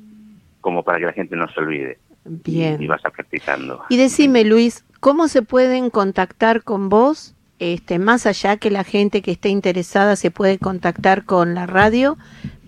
como 0.60 0.82
para 0.82 0.98
que 0.98 1.06
la 1.06 1.12
gente 1.12 1.36
no 1.36 1.48
se 1.48 1.60
olvide. 1.60 1.98
Bien. 2.24 2.82
Y, 2.82 2.86
vas 2.86 3.04
a 3.04 3.10
practicando. 3.10 3.82
Y 3.88 3.96
decime, 3.96 4.44
Luis, 4.44 4.84
¿cómo 5.00 5.28
se 5.28 5.42
pueden 5.42 5.90
contactar 5.90 6.62
con 6.62 6.88
vos? 6.88 7.34
Este, 7.58 7.98
más 7.98 8.26
allá 8.26 8.56
que 8.56 8.70
la 8.70 8.84
gente 8.84 9.22
que 9.22 9.30
esté 9.30 9.48
interesada 9.48 10.16
se 10.16 10.30
puede 10.30 10.58
contactar 10.58 11.24
con 11.24 11.54
la 11.54 11.66
radio, 11.66 12.16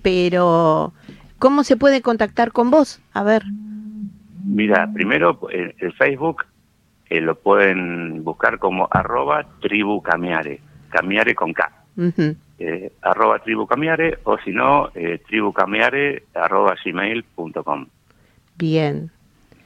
pero 0.02 0.92
¿cómo 1.38 1.64
se 1.64 1.76
puede 1.76 2.02
contactar 2.02 2.52
con 2.52 2.71
vos? 2.71 3.00
A 3.12 3.23
ver. 3.23 3.42
Mira, 4.45 4.88
primero 4.92 5.40
el 5.50 5.92
Facebook 5.95 6.45
eh, 7.09 7.21
lo 7.21 7.37
pueden 7.37 8.25
buscar 8.25 8.59
como 8.59 8.88
arroba 8.90 9.47
tribu 9.61 10.02
camiare, 10.02 10.61
camiare 10.90 11.35
con 11.35 11.52
K. 11.52 11.73
eh, 12.58 12.92
arroba 13.02 13.38
tribu 13.40 13.66
camiare 13.66 14.18
o 14.25 14.38
si 14.38 14.50
no, 14.50 14.90
eh, 14.94 15.20
camiare 15.54 16.25
arroba 16.34 16.75
gmail.com. 16.82 17.86
Bien. 18.56 19.10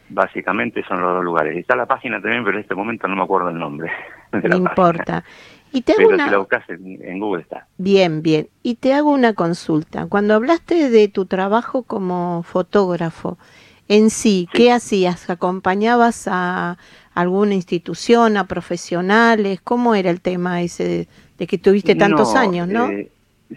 Básicamente 0.08 0.82
son 0.88 1.00
los 1.00 1.14
dos 1.14 1.24
lugares. 1.24 1.56
Está 1.56 1.76
la 1.76 1.86
página 1.86 2.20
también, 2.20 2.42
pero 2.44 2.56
en 2.56 2.62
este 2.62 2.74
momento 2.74 3.06
no 3.06 3.16
me 3.16 3.22
acuerdo 3.22 3.50
el 3.50 3.58
nombre. 3.58 3.90
no 4.32 4.56
importa. 4.56 5.24
Y 5.72 5.82
te 5.82 5.92
hago 5.92 6.08
pero 6.08 6.24
si 6.24 6.30
la 6.30 6.38
buscas 6.38 6.68
en, 6.68 7.20
Google 7.20 7.42
está. 7.42 7.68
Bien, 7.78 8.22
bien. 8.22 8.48
Y 8.62 8.74
te 8.76 8.92
hago 8.92 9.10
una 9.12 9.34
consulta. 9.34 10.06
Cuando 10.06 10.34
hablaste 10.34 10.90
de 10.90 11.06
tu 11.08 11.26
trabajo 11.26 11.84
como 11.84 12.42
fotógrafo, 12.42 13.38
en 13.86 14.10
sí. 14.10 14.48
¿qué 14.52 14.72
hacías? 14.72 15.30
¿Acompañabas 15.30 16.28
a, 16.30 16.76
alguna 17.14 17.54
institución, 17.54 18.36
a 18.36 18.48
profesionales? 18.48 19.60
¿Cómo 19.62 19.94
era 19.94 20.10
el 20.10 20.20
tema 20.20 20.62
ese 20.62 21.08
de, 21.40 21.46
que 21.46 21.58
tuviste 21.58 21.96
tantos 21.96 22.36
años, 22.36 22.68
no? 22.68 22.88
Eh, 22.88 23.10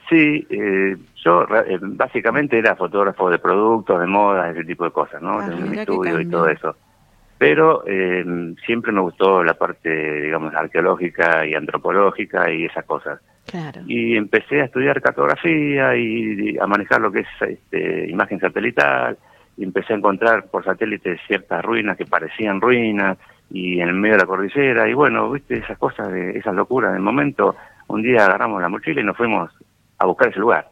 Sí, 0.09 0.47
eh, 0.49 0.97
yo 1.23 1.43
eh, 1.43 1.77
básicamente 1.79 2.57
era 2.57 2.75
fotógrafo 2.75 3.29
de 3.29 3.37
productos, 3.37 3.99
de 3.99 4.07
moda, 4.07 4.49
ese 4.49 4.63
tipo 4.63 4.85
de 4.85 4.91
cosas, 4.91 5.21
¿no? 5.21 5.39
Ah, 5.39 5.47
Tenía 5.47 5.65
mi 5.65 5.77
estudio 5.77 6.19
y 6.19 6.25
todo 6.25 6.47
eso. 6.47 6.75
Pero 7.37 7.83
eh, 7.85 8.25
siempre 8.65 8.91
me 8.91 9.01
gustó 9.01 9.43
la 9.43 9.53
parte, 9.53 10.21
digamos, 10.21 10.53
arqueológica 10.55 11.45
y 11.45 11.53
antropológica 11.53 12.51
y 12.51 12.65
esas 12.65 12.85
cosas. 12.85 13.19
Claro. 13.45 13.81
Y 13.85 14.15
empecé 14.15 14.61
a 14.61 14.65
estudiar 14.65 15.01
cartografía 15.01 15.95
y, 15.95 16.53
y 16.53 16.57
a 16.57 16.65
manejar 16.65 17.01
lo 17.01 17.11
que 17.11 17.19
es 17.19 17.27
este, 17.41 18.09
imagen 18.09 18.39
satelital. 18.39 19.17
Y 19.57 19.63
empecé 19.63 19.93
a 19.93 19.97
encontrar 19.97 20.45
por 20.47 20.63
satélite 20.63 21.19
ciertas 21.27 21.63
ruinas 21.63 21.97
que 21.97 22.07
parecían 22.07 22.59
ruinas 22.59 23.19
y 23.51 23.79
en 23.79 23.89
el 23.89 23.95
medio 23.95 24.15
de 24.15 24.21
la 24.21 24.25
cordillera. 24.25 24.89
Y 24.89 24.93
bueno, 24.93 25.29
viste, 25.29 25.57
esas 25.57 25.77
cosas, 25.77 26.11
de, 26.11 26.31
esas 26.31 26.55
locuras 26.55 26.93
del 26.93 27.03
momento. 27.03 27.55
Un 27.87 28.01
día 28.01 28.25
agarramos 28.25 28.61
la 28.61 28.69
mochila 28.69 29.01
y 29.01 29.03
nos 29.03 29.17
fuimos 29.17 29.51
a 29.97 30.05
buscar 30.05 30.29
ese 30.29 30.39
lugar. 30.39 30.69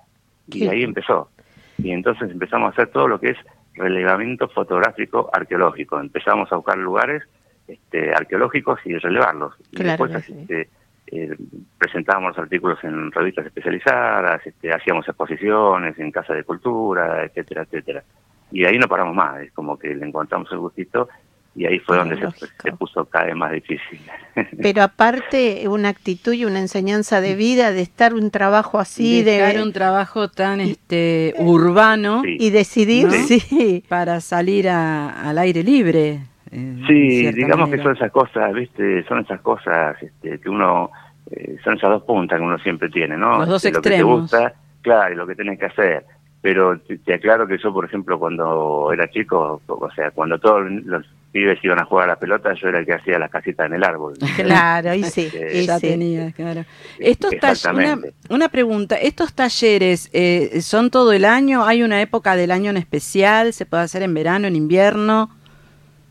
Y 0.47 0.67
ahí 0.67 0.83
empezó. 0.83 1.29
Y 1.77 1.91
entonces 1.91 2.29
empezamos 2.31 2.67
a 2.67 2.71
hacer 2.71 2.87
todo 2.87 3.07
lo 3.07 3.19
que 3.19 3.29
es 3.29 3.37
relevamiento 3.75 4.47
fotográfico 4.49 5.29
arqueológico. 5.31 5.99
Empezamos 5.99 6.51
a 6.51 6.55
buscar 6.55 6.77
lugares 6.77 7.23
este, 7.67 8.13
arqueológicos 8.13 8.79
y 8.85 8.97
relevarlos. 8.97 9.53
Y 9.71 9.83
después 9.83 10.11
sí. 10.25 10.35
este, 10.39 10.69
eh, 11.07 11.35
presentábamos 11.77 12.37
artículos 12.37 12.83
en 12.83 13.11
revistas 13.11 13.45
especializadas, 13.45 14.45
este, 14.45 14.71
hacíamos 14.71 15.07
exposiciones 15.07 15.97
en 15.99 16.11
Casa 16.11 16.33
de 16.33 16.43
Cultura, 16.43 17.23
etcétera, 17.25 17.63
etcétera. 17.63 18.03
Y 18.51 18.65
ahí 18.65 18.77
no 18.77 18.87
paramos 18.87 19.15
más, 19.15 19.41
es 19.41 19.51
como 19.53 19.77
que 19.77 19.95
le 19.95 20.05
encontramos 20.05 20.51
el 20.51 20.59
gustito 20.59 21.09
y 21.55 21.65
ahí 21.65 21.79
fue 21.79 21.97
Ah, 21.97 22.05
donde 22.05 22.15
se, 22.63 22.71
puso 22.73 23.03
cada 23.05 23.25
vez 23.25 23.35
más 23.35 23.51
difícil. 23.51 23.99
Pero 24.61 24.83
aparte, 24.83 25.67
una 25.67 25.89
actitud 25.89 26.31
y 26.33 26.45
una 26.45 26.59
enseñanza 26.59 27.19
de 27.19 27.35
vida, 27.35 27.71
de 27.71 27.81
estar 27.81 28.13
un 28.13 28.31
trabajo 28.31 28.79
así, 28.79 29.21
Dejar 29.23 29.55
de, 29.55 29.63
un 29.63 29.73
trabajo 29.73 30.29
tan 30.29 30.61
este 30.61 31.33
urbano 31.37 32.21
Sí. 32.23 32.37
y 32.39 32.49
decidir, 32.51 33.07
¿No? 33.07 33.13
sí. 33.13 33.83
para 33.89 34.21
salir 34.21 34.69
a- 34.69 35.29
al 35.29 35.37
aire 35.39 35.63
libre. 35.63 36.21
eh, 36.51 36.83
Sí, 36.87 37.31
digamos 37.33 37.69
que 37.69 37.77
son 37.77 37.95
esas 37.95 38.11
cosas, 38.11 38.53
¿viste? 38.53 39.03
Son 39.07 39.19
esas 39.19 39.41
cosas 39.41 40.01
este, 40.01 40.39
que 40.39 40.49
uno, 40.49 40.89
eh, 41.31 41.57
son 41.63 41.75
esas 41.77 41.89
dos 41.89 42.03
puntas 42.03 42.39
que 42.39 42.45
uno 42.45 42.57
siempre 42.59 42.89
tiene, 42.89 43.17
¿no? 43.17 43.39
Los 43.39 43.47
dos 43.49 43.65
Este, 43.65 43.77
Lo 43.77 43.81
que 43.81 43.89
te 43.89 43.95
extremos. 43.95 44.21
gusta, 44.21 44.53
claro, 44.81 45.13
y 45.13 45.17
lo 45.17 45.27
que 45.27 45.35
tenés 45.35 45.59
que 45.59 45.65
hacer. 45.65 46.05
Pero 46.41 46.79
te, 46.79 46.97
te 46.97 47.13
aclaro 47.13 47.45
que 47.45 47.57
yo, 47.57 47.71
por 47.73 47.85
ejemplo, 47.85 48.17
cuando 48.17 48.89
era 48.91 49.07
chico, 49.09 49.61
o 49.67 49.91
sea, 49.91 50.11
cuando 50.11 50.39
todos 50.39 50.63
los 50.85 51.05
pibes 51.31 51.59
iban 51.63 51.79
a 51.79 51.85
jugar 51.85 52.05
a 52.05 52.13
la 52.13 52.19
pelota, 52.19 52.53
yo 52.53 52.67
era 52.67 52.79
el 52.79 52.85
que 52.85 52.93
hacía 52.93 53.17
las 53.17 53.29
casitas 53.31 53.65
en 53.67 53.73
el 53.73 53.83
árbol. 53.83 54.13
Claro, 54.35 54.93
y 54.93 55.03
sí, 55.03 55.29
Eh, 55.33 55.61
y 55.61 55.65
ya 55.65 55.79
sí. 55.79 55.87
tenía, 55.87 56.31
claro. 56.31 56.65
Estos 56.99 57.31
talleres, 57.39 57.65
una, 57.73 57.97
una 58.29 58.49
pregunta, 58.49 58.95
¿estos 58.95 59.33
talleres 59.33 60.09
eh, 60.13 60.61
son 60.61 60.89
todo 60.89 61.13
el 61.13 61.25
año? 61.25 61.63
¿Hay 61.65 61.83
una 61.83 62.01
época 62.01 62.35
del 62.35 62.51
año 62.51 62.69
en 62.71 62.77
especial? 62.77 63.53
¿Se 63.53 63.65
puede 63.65 63.83
hacer 63.83 64.03
en 64.03 64.13
verano, 64.13 64.47
en 64.47 64.55
invierno? 64.55 65.29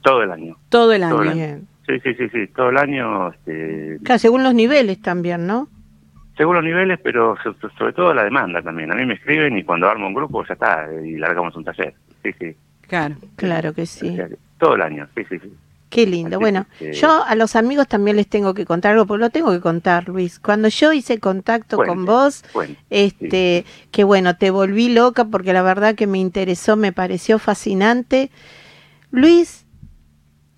Todo 0.02 0.22
el 0.22 0.30
año. 0.30 0.56
Todo 0.70 0.92
el 0.92 1.02
año. 1.02 1.12
Todo 1.14 1.22
el 1.22 1.28
año. 1.28 1.36
Bien. 1.36 1.66
Sí, 1.86 1.98
sí, 2.04 2.14
sí, 2.14 2.28
sí, 2.30 2.46
todo 2.54 2.70
el 2.70 2.76
año, 2.78 3.30
este, 3.32 3.98
Claro, 4.04 4.18
según 4.20 4.42
los 4.44 4.54
niveles 4.54 5.00
también, 5.02 5.46
¿no? 5.46 5.68
según 6.36 6.54
los 6.54 6.64
niveles, 6.64 6.98
pero 7.02 7.36
so- 7.42 7.52
so- 7.60 7.68
sobre 7.76 7.92
todo 7.92 8.14
la 8.14 8.24
demanda 8.24 8.62
también. 8.62 8.90
A 8.90 8.94
mí 8.94 9.04
me 9.04 9.12
escriben 9.12 9.58
y 9.58 9.62
cuando 9.62 9.90
armo 9.90 10.06
un 10.06 10.14
grupo 10.14 10.42
ya 10.46 10.54
está, 10.54 10.88
y 11.04 11.16
largamos 11.18 11.54
un 11.54 11.64
taller. 11.64 11.92
Sí, 12.22 12.30
sí. 12.38 12.56
Claro. 12.88 13.16
Claro 13.36 13.74
que 13.74 13.82
O 13.82 13.86
sí. 13.86 14.16
sea, 14.16 14.26
todo 14.60 14.74
el 14.76 14.82
año, 14.82 15.08
sí, 15.16 15.22
sí, 15.28 15.38
sí. 15.42 15.52
Qué 15.88 16.06
lindo. 16.06 16.36
Así 16.36 16.40
Bueno, 16.40 16.66
que- 16.78 16.92
yo 16.92 17.24
a 17.24 17.34
los 17.34 17.56
amigos 17.56 17.88
también 17.88 18.16
les 18.16 18.28
tengo 18.28 18.54
que 18.54 18.64
contar 18.64 18.92
algo, 18.92 19.06
porque 19.06 19.22
lo 19.22 19.30
tengo 19.30 19.50
que 19.50 19.58
contar, 19.60 20.08
Luis. 20.08 20.38
Cuando 20.38 20.68
yo 20.68 20.92
hice 20.92 21.18
contacto 21.18 21.76
con 21.78 22.04
vos, 22.04 22.44
cuente. 22.52 22.78
este, 22.90 23.64
que 23.90 24.04
bueno, 24.04 24.36
te 24.36 24.50
volví 24.52 24.88
loca 24.90 25.24
porque 25.24 25.52
la 25.52 25.62
verdad 25.62 25.96
que 25.96 26.06
me 26.06 26.18
interesó, 26.18 26.76
me 26.76 26.92
pareció 26.92 27.40
fascinante. 27.40 28.30
Luis 29.10 29.66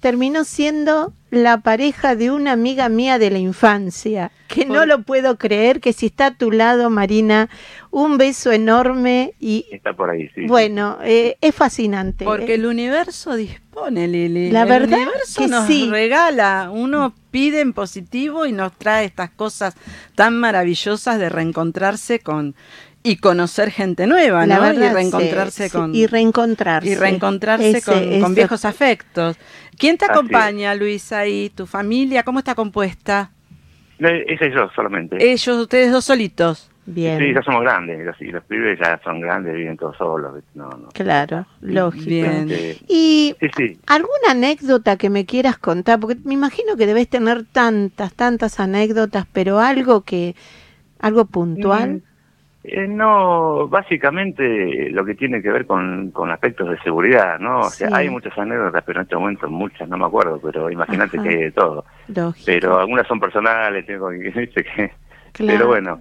terminó 0.02 0.42
siendo 0.42 1.14
la 1.30 1.60
pareja 1.60 2.16
de 2.16 2.32
una 2.32 2.52
amiga 2.52 2.88
mía 2.88 3.20
de 3.20 3.30
la 3.30 3.38
infancia, 3.38 4.32
que 4.48 4.66
no 4.66 4.84
lo 4.84 5.02
puedo 5.02 5.38
creer, 5.38 5.80
que 5.80 5.92
si 5.92 6.06
está 6.06 6.26
a 6.26 6.34
tu 6.34 6.50
lado, 6.50 6.90
Marina, 6.90 7.48
un 7.92 8.18
beso 8.18 8.50
enorme 8.50 9.32
y 9.38 9.64
Está 9.70 9.94
por 9.94 10.10
ahí, 10.10 10.28
sí. 10.34 10.46
bueno, 10.46 10.98
eh, 11.04 11.36
es 11.40 11.54
fascinante. 11.54 12.24
Porque 12.24 12.52
eh. 12.52 12.56
el 12.56 12.66
universo 12.66 13.36
dispone, 13.36 14.08
Lili. 14.08 14.50
La 14.50 14.62
el 14.64 14.68
verdad 14.68 14.98
universo 14.98 15.40
que 15.40 15.48
nos 15.48 15.68
sí. 15.68 15.88
regala. 15.88 16.70
Uno 16.72 17.14
pide 17.30 17.60
en 17.60 17.72
positivo 17.72 18.44
y 18.44 18.52
nos 18.52 18.72
trae 18.72 19.04
estas 19.04 19.30
cosas 19.30 19.74
tan 20.16 20.36
maravillosas 20.36 21.20
de 21.20 21.28
reencontrarse 21.28 22.18
con 22.18 22.56
y 23.04 23.16
conocer 23.16 23.70
gente 23.70 24.06
nueva, 24.06 24.46
La 24.46 24.56
¿no? 24.56 24.62
verdad, 24.62 24.90
y 24.90 24.94
reencontrarse 24.94 25.64
sí, 25.64 25.68
sí, 25.70 25.76
con 25.76 25.94
y 25.94 26.06
reencontrarse. 26.06 26.88
y 26.88 26.94
reencontrarse 26.94 27.70
Ese- 27.70 27.82
con, 27.90 28.02
ese- 28.02 28.20
con 28.20 28.34
viejos 28.34 28.64
afectos. 28.64 29.36
¿Quién 29.76 29.98
te 29.98 30.04
Así 30.04 30.12
acompaña, 30.12 30.74
Luis, 30.74 31.12
ahí? 31.12 31.50
¿Tu 31.54 31.66
familia? 31.66 32.22
¿Cómo 32.22 32.38
está 32.38 32.54
compuesta? 32.54 33.30
Ese 33.98 34.46
y 34.48 34.52
yo 34.54 34.68
solamente. 34.74 35.16
Ellos, 35.20 35.46
ustedes 35.58 35.90
dos 35.92 36.04
solitos. 36.04 36.68
Bien. 36.84 37.16
Sí, 37.20 37.32
ya 37.32 37.40
somos 37.42 37.62
grandes, 37.62 38.04
los, 38.04 38.20
y 38.20 38.24
los 38.32 38.42
pibes 38.44 38.76
ya 38.80 39.00
son 39.04 39.20
grandes, 39.20 39.54
viven 39.54 39.76
todos 39.76 39.96
solos. 39.96 40.42
No, 40.54 40.68
no. 40.68 40.88
Claro, 40.92 41.46
lógico. 41.60 42.06
Bien. 42.06 42.50
Este, 42.50 42.78
Y 42.88 43.36
sí, 43.40 43.46
sí. 43.56 43.78
alguna 43.86 44.30
anécdota 44.32 44.96
que 44.96 45.08
me 45.08 45.24
quieras 45.24 45.58
contar, 45.58 46.00
porque 46.00 46.16
me 46.24 46.34
imagino 46.34 46.76
que 46.76 46.86
debes 46.88 47.08
tener 47.08 47.44
tantas, 47.44 48.12
tantas 48.14 48.58
anécdotas, 48.58 49.26
pero 49.32 49.60
algo 49.60 50.00
que, 50.02 50.34
algo 50.98 51.24
puntual. 51.26 52.02
Eh, 52.64 52.86
no, 52.86 53.66
básicamente 53.68 54.88
lo 54.90 55.04
que 55.04 55.14
tiene 55.16 55.42
que 55.42 55.50
ver 55.50 55.66
con, 55.66 56.10
con 56.12 56.30
aspectos 56.30 56.70
de 56.70 56.78
seguridad, 56.80 57.38
¿no? 57.40 57.60
O 57.60 57.70
sea, 57.70 57.88
Sí. 57.88 57.94
hay 57.96 58.08
muchas 58.08 58.36
anécdotas, 58.38 58.84
pero 58.84 59.00
en 59.00 59.04
este 59.04 59.16
momento 59.16 59.48
muchas 59.50 59.88
no 59.88 59.96
me 59.98 60.06
acuerdo, 60.06 60.40
pero 60.40 60.70
imagínate 60.70 61.18
que 61.20 61.28
hay 61.28 61.36
de 61.36 61.52
todo. 61.52 61.84
Lógico. 62.14 62.44
Pero 62.46 62.78
algunas 62.78 63.06
son 63.08 63.18
personales, 63.18 63.84
tengo 63.86 64.10
que 64.10 64.16
dice 64.40 64.64
que... 64.64 64.90
Claro. 65.32 65.52
Pero 65.58 65.66
bueno, 65.66 66.00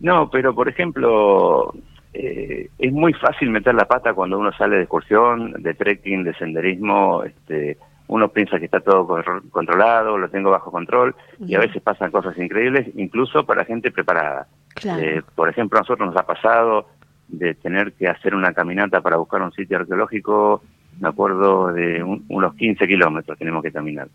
no, 0.00 0.28
pero 0.30 0.54
por 0.54 0.68
ejemplo, 0.68 1.72
eh, 2.12 2.68
es 2.78 2.92
muy 2.92 3.12
fácil 3.14 3.48
meter 3.50 3.74
la 3.74 3.86
pata 3.86 4.12
cuando 4.12 4.38
uno 4.38 4.52
sale 4.52 4.76
de 4.76 4.82
excursión, 4.82 5.52
de 5.62 5.72
trekking, 5.74 6.24
de 6.24 6.34
senderismo, 6.34 7.22
este, 7.24 7.78
uno 8.08 8.28
piensa 8.28 8.58
que 8.58 8.66
está 8.66 8.80
todo 8.80 9.06
con- 9.06 9.48
controlado, 9.50 10.18
lo 10.18 10.28
tengo 10.28 10.50
bajo 10.50 10.70
control, 10.70 11.14
y 11.46 11.54
a 11.54 11.60
veces 11.60 11.80
pasan 11.80 12.10
cosas 12.10 12.36
increíbles, 12.36 12.88
incluso 12.96 13.46
para 13.46 13.64
gente 13.64 13.90
preparada. 13.90 14.46
Claro. 14.74 15.00
Eh, 15.02 15.22
por 15.34 15.48
ejemplo, 15.48 15.78
a 15.78 15.82
nosotros 15.82 16.06
nos 16.08 16.16
ha 16.16 16.26
pasado 16.26 16.88
de 17.28 17.54
tener 17.54 17.92
que 17.94 18.08
hacer 18.08 18.34
una 18.34 18.52
caminata 18.52 19.00
para 19.00 19.16
buscar 19.16 19.42
un 19.42 19.52
sitio 19.52 19.78
arqueológico, 19.78 20.62
me 21.00 21.08
acuerdo 21.08 21.72
de 21.72 22.02
un- 22.02 22.24
unos 22.28 22.54
15 22.54 22.86
kilómetros 22.86 23.38
tenemos 23.38 23.62
que 23.62 23.72
caminar. 23.72 24.08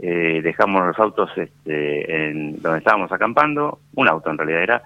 Eh, 0.00 0.40
dejamos 0.42 0.86
los 0.86 0.98
autos 0.98 1.30
este, 1.36 2.28
en 2.30 2.60
donde 2.62 2.78
estábamos 2.78 3.10
acampando, 3.12 3.80
un 3.94 4.08
auto 4.08 4.30
en 4.30 4.38
realidad 4.38 4.62
era, 4.62 4.82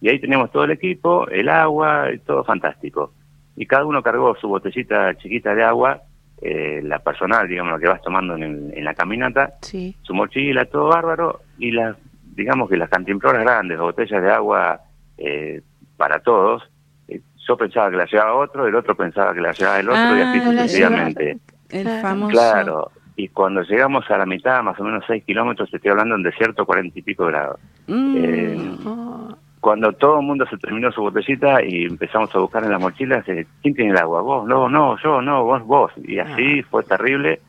y 0.00 0.08
ahí 0.08 0.20
teníamos 0.20 0.50
todo 0.52 0.64
el 0.64 0.70
equipo, 0.72 1.28
el 1.28 1.48
agua, 1.48 2.12
y 2.12 2.18
todo 2.18 2.44
fantástico. 2.44 3.12
Y 3.56 3.66
cada 3.66 3.84
uno 3.84 4.02
cargó 4.02 4.36
su 4.36 4.48
botellita 4.48 5.14
chiquita 5.16 5.54
de 5.54 5.64
agua, 5.64 6.02
eh, 6.40 6.80
la 6.84 7.00
personal, 7.00 7.48
digamos, 7.48 7.72
lo 7.72 7.78
que 7.80 7.88
vas 7.88 8.02
tomando 8.02 8.36
en, 8.36 8.72
en 8.74 8.84
la 8.84 8.94
caminata, 8.94 9.54
Sí. 9.62 9.96
su 10.02 10.14
mochila, 10.14 10.64
todo 10.66 10.88
bárbaro, 10.88 11.40
y 11.58 11.72
las, 11.72 11.96
digamos 12.38 12.70
que 12.70 12.76
las 12.76 12.88
cantimploras 12.88 13.42
grandes, 13.42 13.78
botellas 13.78 14.22
de 14.22 14.30
agua 14.30 14.80
eh, 15.18 15.60
para 15.96 16.20
todos, 16.20 16.62
eh, 17.08 17.20
yo 17.46 17.56
pensaba 17.56 17.90
que 17.90 17.96
la 17.96 18.06
llevaba 18.06 18.34
otro, 18.34 18.66
el 18.66 18.74
otro 18.74 18.94
pensaba 18.94 19.34
que 19.34 19.40
la 19.40 19.52
llevaba 19.52 19.80
el 19.80 19.88
otro, 19.90 20.16
y 20.16 20.20
Ah, 20.20 20.28
así 20.30 20.38
la 20.38 20.44
sucesivamente. 20.62 21.38
El 21.70 21.82
Claro. 21.82 22.00
famoso. 22.02 22.30
Claro, 22.32 22.90
y 23.16 23.28
cuando 23.28 23.62
llegamos 23.62 24.08
a 24.10 24.16
la 24.16 24.24
mitad, 24.26 24.62
más 24.62 24.78
o 24.78 24.84
menos 24.84 25.02
6 25.08 25.24
kilómetros, 25.24 25.68
te 25.70 25.76
estoy 25.76 25.90
hablando 25.90 26.14
en 26.14 26.22
desierto, 26.22 26.64
40 26.64 26.96
y 26.98 27.02
pico 27.02 27.26
grados. 27.26 27.58
Mm. 27.88 28.14
Eh, 28.16 28.70
Oh, 28.86 29.34
Cuando 29.60 29.92
todo 29.92 30.20
el 30.20 30.26
mundo 30.26 30.46
se 30.48 30.56
terminó 30.56 30.92
su 30.92 31.00
botellita 31.02 31.64
y 31.64 31.82
empezamos 31.84 32.32
a 32.32 32.38
buscar 32.38 32.62
en 32.62 32.70
las 32.70 32.80
mochilas, 32.80 33.28
eh, 33.28 33.44
¿quién 33.60 33.74
tiene 33.74 33.90
el 33.90 33.98
agua? 33.98 34.22
Vos, 34.22 34.46
no, 34.46 34.68
no, 34.68 34.96
yo, 35.02 35.20
no, 35.20 35.42
vos, 35.42 35.64
vos. 35.66 35.92
Y 36.04 36.20
así 36.20 36.62
fue 36.62 36.84
terrible 36.84 37.40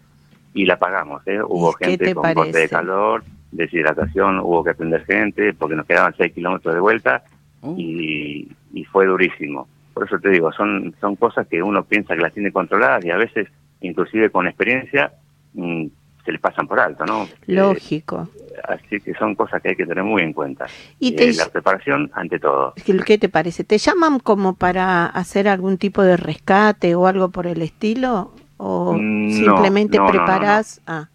y 0.56 0.66
la 0.66 0.78
pagamos. 0.78 1.22
¿eh? 1.28 1.40
Hubo 1.48 1.70
Ah. 1.70 1.76
¿Qué 1.80 1.86
te 1.86 2.06
gente 2.08 2.16
con 2.16 2.24
corte 2.34 2.48
de 2.48 2.52
parece? 2.54 2.70
calor, 2.70 3.24
deshidratación, 3.52 4.40
hubo 4.40 4.64
que 4.64 4.72
atender 4.72 5.06
gente 5.06 5.54
porque 5.54 5.76
nos 5.76 5.86
quedaban 5.86 6.14
6 6.18 6.34
kilómetros 6.34 6.74
de 6.74 6.82
vuelta 6.82 7.24
Uh. 7.62 7.76
y, 7.78 8.50
y 8.74 8.86
fue 8.86 9.06
durísimo. 9.06 9.68
Por 9.94 10.06
eso 10.08 10.18
te 10.18 10.30
digo, 10.30 10.50
son, 10.54 10.96
son 11.02 11.18
cosas 11.18 11.46
que 11.48 11.62
uno 11.62 11.84
piensa 11.84 12.16
que 12.16 12.22
las 12.22 12.32
tiene 12.34 12.54
controladas 12.54 13.04
y 13.04 13.12
a 13.12 13.18
veces, 13.18 13.50
inclusive 13.82 14.30
con 14.30 14.48
experiencia, 14.48 15.12
mm, 15.56 15.88
se 16.24 16.32
le 16.32 16.40
pasan 16.40 16.68
por 16.70 16.80
alto, 16.80 17.06
¿no? 17.06 17.24
Eh, 17.24 17.28
lógico. 17.48 18.30
así 18.64 19.02
que 19.02 19.14
son 19.16 19.36
cosas 19.36 19.62
que 19.62 19.70
hay 19.70 19.76
que 19.76 19.86
tener 19.86 20.06
muy 20.06 20.22
en 20.22 20.32
cuenta. 20.32 20.68
Y 21.02 21.14
Eh, 21.22 21.34
la 21.38 21.50
preparación 21.50 22.10
ante 22.14 22.40
todo. 22.40 22.74
¿Qué 23.06 23.18
te 23.18 23.28
parece? 23.28 23.66
¿Te 23.66 23.78
llaman 23.78 24.20
como 24.20 24.56
para 24.56 25.06
hacer 25.08 25.50
algún 25.50 25.78
tipo 25.78 26.02
de 26.02 26.16
rescate 26.16 26.96
o 26.96 27.08
algo 27.08 27.30
por 27.30 27.46
el 27.46 27.62
estilo? 27.62 28.32
¿O 28.56 28.94
Mm, 28.94 29.28
no, 29.28 29.34
simplemente 29.36 29.98
no, 29.98 30.06
no, 30.06 30.14
no, 30.14 30.18
preparás? 30.18 30.82
Ah, 30.88 31.10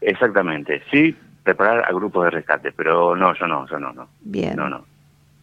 Exactamente, 0.00 0.82
sí, 0.90 1.16
preparar 1.44 1.84
a 1.88 1.92
grupos 1.92 2.24
de 2.24 2.30
rescate, 2.30 2.72
pero 2.72 3.14
no, 3.14 3.32
yo 3.38 3.46
no, 3.46 3.68
yo 3.68 3.78
no, 3.78 3.92
no. 3.92 4.08
bien. 4.22 4.56
No, 4.56 4.68
no. 4.68 4.84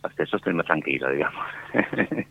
o 0.03 0.09
sea, 0.09 0.25
yo 0.25 0.37
estoy 0.37 0.53
más 0.53 0.65
tranquilo, 0.65 1.09
digamos. 1.11 1.45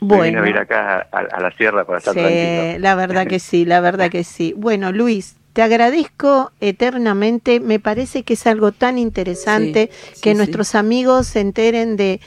Bueno. 0.00 0.24
Vine 0.24 0.38
a 0.38 0.42
vivir 0.42 0.58
acá 0.58 1.08
a, 1.10 1.18
a 1.20 1.40
la 1.40 1.50
sierra 1.52 1.84
para 1.86 1.98
estar 1.98 2.12
Sí, 2.12 2.20
tranquilo. 2.20 2.78
la 2.78 2.94
verdad 2.94 3.26
que 3.26 3.38
sí, 3.38 3.64
la 3.64 3.80
verdad 3.80 4.10
que 4.10 4.22
sí. 4.22 4.52
Bueno, 4.54 4.92
Luis, 4.92 5.36
te 5.54 5.62
agradezco 5.62 6.52
eternamente. 6.60 7.58
Me 7.60 7.80
parece 7.80 8.22
que 8.22 8.34
es 8.34 8.46
algo 8.46 8.72
tan 8.72 8.98
interesante 8.98 9.88
Sí, 9.92 10.10
sí, 10.16 10.20
que 10.20 10.30
sí. 10.32 10.36
nuestros 10.36 10.74
amigos 10.74 11.28
se 11.28 11.40
enteren 11.40 11.96
de 11.96 12.20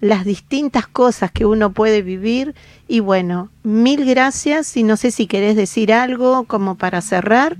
las 0.00 0.24
distintas 0.24 0.88
cosas 0.88 1.30
que 1.30 1.46
uno 1.46 1.70
puede 1.72 2.02
vivir. 2.02 2.54
Y 2.88 2.98
bueno, 2.98 3.50
mil 3.62 4.04
gracias. 4.04 4.76
Y 4.76 4.82
no 4.82 4.96
sé 4.96 5.12
si 5.12 5.28
querés 5.28 5.54
decir 5.54 5.92
algo 5.92 6.44
como 6.44 6.76
para 6.76 7.00
cerrar. 7.00 7.56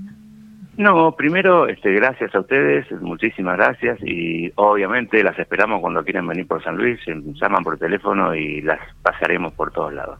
No, 0.77 1.11
primero, 1.15 1.67
este, 1.67 1.91
gracias 1.91 2.33
a 2.33 2.39
ustedes, 2.39 2.89
muchísimas 3.01 3.57
gracias 3.57 3.99
y 4.01 4.51
obviamente 4.55 5.23
las 5.23 5.37
esperamos 5.37 5.81
cuando 5.81 6.03
quieran 6.03 6.27
venir 6.27 6.47
por 6.47 6.63
San 6.63 6.77
Luis, 6.77 6.99
se 7.03 7.13
llaman 7.13 7.63
por 7.63 7.77
teléfono 7.77 8.33
y 8.33 8.61
las 8.61 8.79
pasaremos 9.01 9.53
por 9.53 9.71
todos 9.71 9.93
lados. 9.93 10.19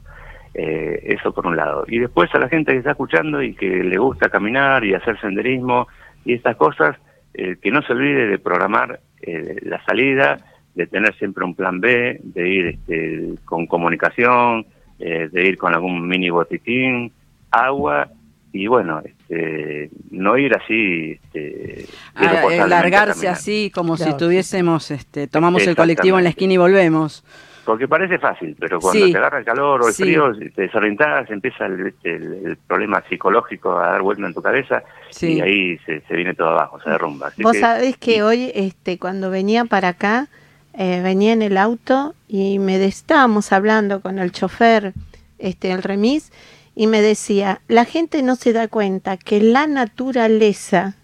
Eh, 0.54 1.16
eso 1.16 1.34
por 1.34 1.48
un 1.48 1.56
lado. 1.56 1.86
Y 1.88 2.00
después 2.00 2.30
a 2.36 2.40
la 2.40 2.50
gente 2.50 2.74
que 2.74 2.80
está 2.80 2.92
escuchando 2.92 3.42
y 3.42 3.54
que 3.56 3.84
le 3.84 3.98
gusta 3.98 4.30
caminar 4.30 4.84
y 4.84 4.94
hacer 4.94 5.20
senderismo 5.22 5.88
y 6.26 6.34
estas 6.34 6.58
cosas, 6.58 6.98
eh, 7.34 7.56
que 7.62 7.72
no 7.72 7.82
se 7.82 7.94
olvide 7.94 8.28
de 8.28 8.38
programar 8.38 9.00
eh, 9.22 9.56
la 9.62 9.82
salida, 9.86 10.38
de 10.76 10.88
tener 10.88 11.16
siempre 11.16 11.46
un 11.46 11.56
plan 11.56 11.80
B, 11.80 12.20
de 12.22 12.50
ir 12.50 12.66
este, 12.68 13.36
con 13.46 13.66
comunicación, 13.68 14.66
eh, 15.00 15.30
de 15.32 15.48
ir 15.48 15.58
con 15.58 15.74
algún 15.74 16.08
mini 16.08 16.30
botiquín, 16.30 17.12
agua 17.52 18.10
y 18.54 18.68
bueno, 18.68 19.02
este, 19.04 19.90
no 20.10 20.38
ir 20.38 20.54
así. 20.56 21.12
Este, 21.34 21.86
Ah, 22.16 22.44
eh, 22.52 22.68
largarse 22.68 23.28
así 23.28 23.72
como 23.74 23.96
Claro. 23.96 24.12
si 24.12 24.18
tuviésemos, 24.18 24.92
este, 24.92 25.28
tomamos 25.28 25.66
el 25.68 25.76
colectivo 25.76 26.18
en 26.18 26.26
la 26.26 26.30
esquina 26.32 26.54
y 26.54 26.58
volvemos. 26.58 27.24
Porque 27.64 27.88
parece 27.88 28.18
fácil, 28.18 28.56
pero 28.60 28.80
cuando 28.80 29.06
Sí. 29.06 29.12
te 29.12 29.18
agarra 29.20 29.38
el 29.38 29.46
calor 29.46 29.84
o 29.84 29.88
el 29.88 29.94
Sí. 29.94 30.04
frío, 30.04 30.32
te 30.56 30.64
desorientás, 30.64 31.30
empieza 31.30 31.68
el, 31.68 31.88
este, 31.88 32.16
el- 32.16 32.34
el 32.48 32.58
problema 32.58 33.04
psicológico 33.08 33.78
a 33.78 33.92
dar 33.92 34.02
vuelta 34.02 34.26
en 34.26 34.34
tu 34.34 34.42
cabeza 34.42 34.84
Sí. 35.12 35.34
y 35.34 35.42
ahí 35.42 35.78
se, 35.86 36.02
se 36.02 36.16
viene 36.16 36.34
todo 36.34 36.50
abajo, 36.50 36.82
se 36.82 36.90
derrumba. 36.90 37.28
Así 37.28 37.44
Vos 37.44 37.52
que- 37.54 37.60
sabés 37.60 37.98
que 37.98 38.24
hoy, 38.24 38.52
este, 38.56 38.98
cuando 38.98 39.30
venía 39.30 39.66
para 39.66 39.90
acá, 39.90 40.28
eh, 40.74 41.02
venía 41.04 41.34
en 41.34 41.44
el 41.44 41.56
auto 41.56 42.16
y 42.28 42.58
me 42.58 42.80
de- 42.80 42.88
estábamos 42.88 43.52
hablando 43.54 44.02
con 44.02 44.18
el 44.18 44.32
chofer, 44.32 44.94
este, 45.38 45.72
el 45.72 45.84
remis, 45.84 46.32
y 46.76 46.88
me 46.88 47.02
decía, 47.02 47.62
la 47.68 47.86
gente 47.86 48.22
no 48.22 48.36
se 48.36 48.54
da 48.54 48.68
cuenta 48.68 49.18
que 49.18 49.42
la 49.42 49.68
naturaleza 49.68 50.96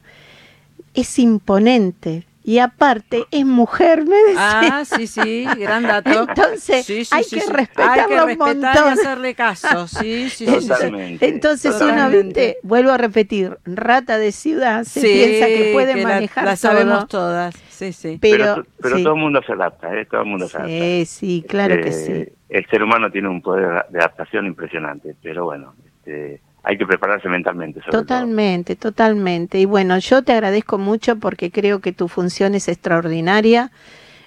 es 0.93 1.19
imponente 1.19 2.26
y 2.47 2.59
aparte 2.59 3.25
es 3.29 3.45
mujer, 3.45 4.05
me 4.05 4.15
decía. 4.15 4.37
Ah, 4.79 4.85
sí, 4.85 5.05
sí, 5.05 5.45
gran 5.59 5.83
dato. 5.83 6.09
Entonces, 6.29 6.85
Sí, 6.85 7.03
sí, 7.03 7.13
hay 7.13 7.25
sí, 7.25 7.35
que 7.35 7.41
sí. 7.41 7.51
respetarlo 7.51 7.91
Hay 8.03 8.07
que 8.07 8.13
un 8.21 8.27
respetar 8.39 8.75
y 8.87 8.89
hacerle 8.89 9.35
caso. 9.35 9.85
Sí, 9.89 10.29
sí. 10.29 10.45
Totalmente. 10.45 11.27
Entonces 11.27 11.75
uno, 11.75 11.89
Totalmente. 11.89 12.23
viste, 12.45 12.57
vuelvo 12.63 12.91
a 12.91 12.97
repetir, 12.97 13.57
rata 13.65 14.17
de 14.17 14.31
ciudad, 14.31 14.85
se 14.85 15.01
Sí, 15.01 15.07
piensa 15.07 15.47
que 15.47 15.71
puede 15.73 15.95
la- 16.01 16.07
manejar 16.07 16.45
La, 16.45 16.51
todo. 16.51 16.57
sabemos 16.57 17.07
todas. 17.09 17.53
Sí, 17.69 17.91
sí. 17.91 18.17
Pero, 18.21 18.37
Pero, 18.55 18.65
pero 18.81 18.95
sí. 18.97 19.03
todo 19.03 19.13
el 19.15 19.19
mundo 19.19 19.41
se 19.45 19.51
adapta, 19.51 19.93
¿eh? 19.93 20.05
todo 20.05 20.21
el 20.21 20.27
mundo 20.27 20.47
se 20.47 20.55
adapta. 20.57 20.73
Sí, 20.73 21.05
sí, 21.05 21.45
claro 21.49 21.75
que 21.75 21.89
Este, 21.89 22.25
sí. 22.27 22.33
El 22.47 22.65
ser 22.69 22.81
humano 22.81 23.11
tiene 23.11 23.27
un 23.27 23.41
poder 23.41 23.85
de 23.89 23.99
adaptación 23.99 24.45
impresionante, 24.47 25.15
pero 25.21 25.43
bueno, 25.43 25.75
este, 25.85 26.41
hay 26.67 26.77
que 26.77 26.85
prepararse 26.85 27.29
mentalmente. 27.29 27.79
Sobre 27.79 27.93
Totalmente, 27.93 28.75
totalmente. 28.75 29.57
Y 29.57 29.63
bueno, 29.63 29.97
yo 29.99 30.21
te 30.23 30.33
agradezco 30.33 30.77
mucho 30.77 31.15
porque 31.15 31.49
creo 31.49 31.79
que 31.79 31.93
tu 31.93 32.09
función 32.09 32.55
es 32.55 32.67
extraordinaria. 32.67 33.71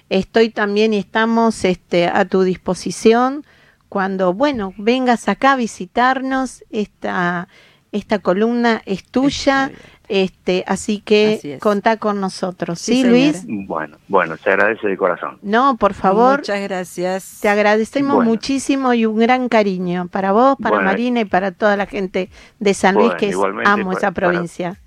Estoy 0.09 0.49
también 0.49 0.91
y 0.95 0.97
estamos 0.97 1.63
este, 1.65 2.07
a 2.07 2.25
tu 2.25 2.41
disposición 2.41 3.45
cuando, 3.89 4.33
bueno, 4.33 4.73
vengas 4.77 5.29
acá 5.29 5.51
a 5.51 5.55
visitarnos. 5.55 6.63
Esta, 6.71 7.47
esta 7.91 8.17
columna 8.17 8.81
es 8.87 9.03
tuya. 9.03 9.71
Este, 10.13 10.63
así 10.67 10.99
que 10.99 11.35
Así 11.39 11.51
es. 11.53 11.59
contá 11.61 11.95
con 11.97 12.19
nosotros. 12.19 12.79
Sí, 12.79 12.95
¿Sí, 12.95 13.01
señora. 13.03 13.11
Luis? 13.17 13.45
Bueno, 13.67 13.97
bueno, 14.09 14.35
se 14.37 14.49
agradece 14.49 14.87
de 14.87 14.97
corazón. 14.97 15.37
No, 15.41 15.77
por 15.77 15.93
favor. 15.93 16.39
Muchas 16.39 16.61
gracias. 16.61 17.39
Te 17.41 17.47
agradecemos 17.47 18.15
Bueno. 18.17 18.29
muchísimo 18.31 18.93
y 18.93 19.05
un 19.05 19.17
gran 19.17 19.47
cariño 19.47 20.07
para 20.11 20.31
vos, 20.33 20.57
para 20.61 20.75
Bueno. 20.75 20.89
Marina 20.91 21.21
y 21.21 21.25
para 21.25 21.51
toda 21.51 21.77
la 21.77 21.85
gente 21.85 22.29
de 22.59 22.73
San 22.73 22.95
Luis, 22.95 23.05
Bueno, 23.07 23.19
que 23.19 23.25
es- 23.27 23.31
igualmente 23.31 23.69
amo 23.69 23.85
para- 23.85 23.97
esa 23.97 24.11
para- 24.11 24.29
provincia. 24.31 24.77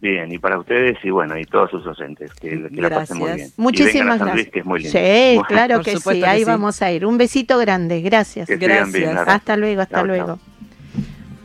Bien, 0.00 0.32
y 0.32 0.38
para 0.38 0.58
ustedes 0.58 0.98
y 1.04 1.10
bueno, 1.10 1.38
y 1.38 1.44
todos 1.44 1.70
sus 1.70 1.84
docentes, 1.84 2.32
que, 2.34 2.68
que 2.74 2.80
la 2.82 2.90
pasen 2.90 3.18
muy 3.18 3.32
bien. 3.34 3.50
Muchísimas 3.56 4.16
a 4.16 4.24
San 4.24 4.34
Luis, 4.34 4.46
gracias. 4.46 4.52
que 4.52 4.58
es 4.58 4.64
muy 4.66 4.80
lindo. 4.80 4.98
Sí, 4.98 5.34
Bueno, 5.36 5.44
claro 5.48 5.80
que 5.82 5.96
sí, 5.96 6.10
que 6.20 6.26
ahí 6.26 6.38
sí. 6.40 6.44
vamos 6.44 6.82
a 6.82 6.90
ir. 6.90 7.06
Un 7.06 7.18
besito 7.18 7.56
grande, 7.58 8.00
gracias. 8.00 8.48
Que 8.48 8.56
bien, 8.56 8.70
Gracias. 8.72 9.14
Lara. 9.14 9.34
Hasta 9.34 9.56
luego, 9.56 9.82
hasta 9.82 9.98
Chao, 9.98 10.06
luego. 10.06 10.26
chao. 10.26 10.38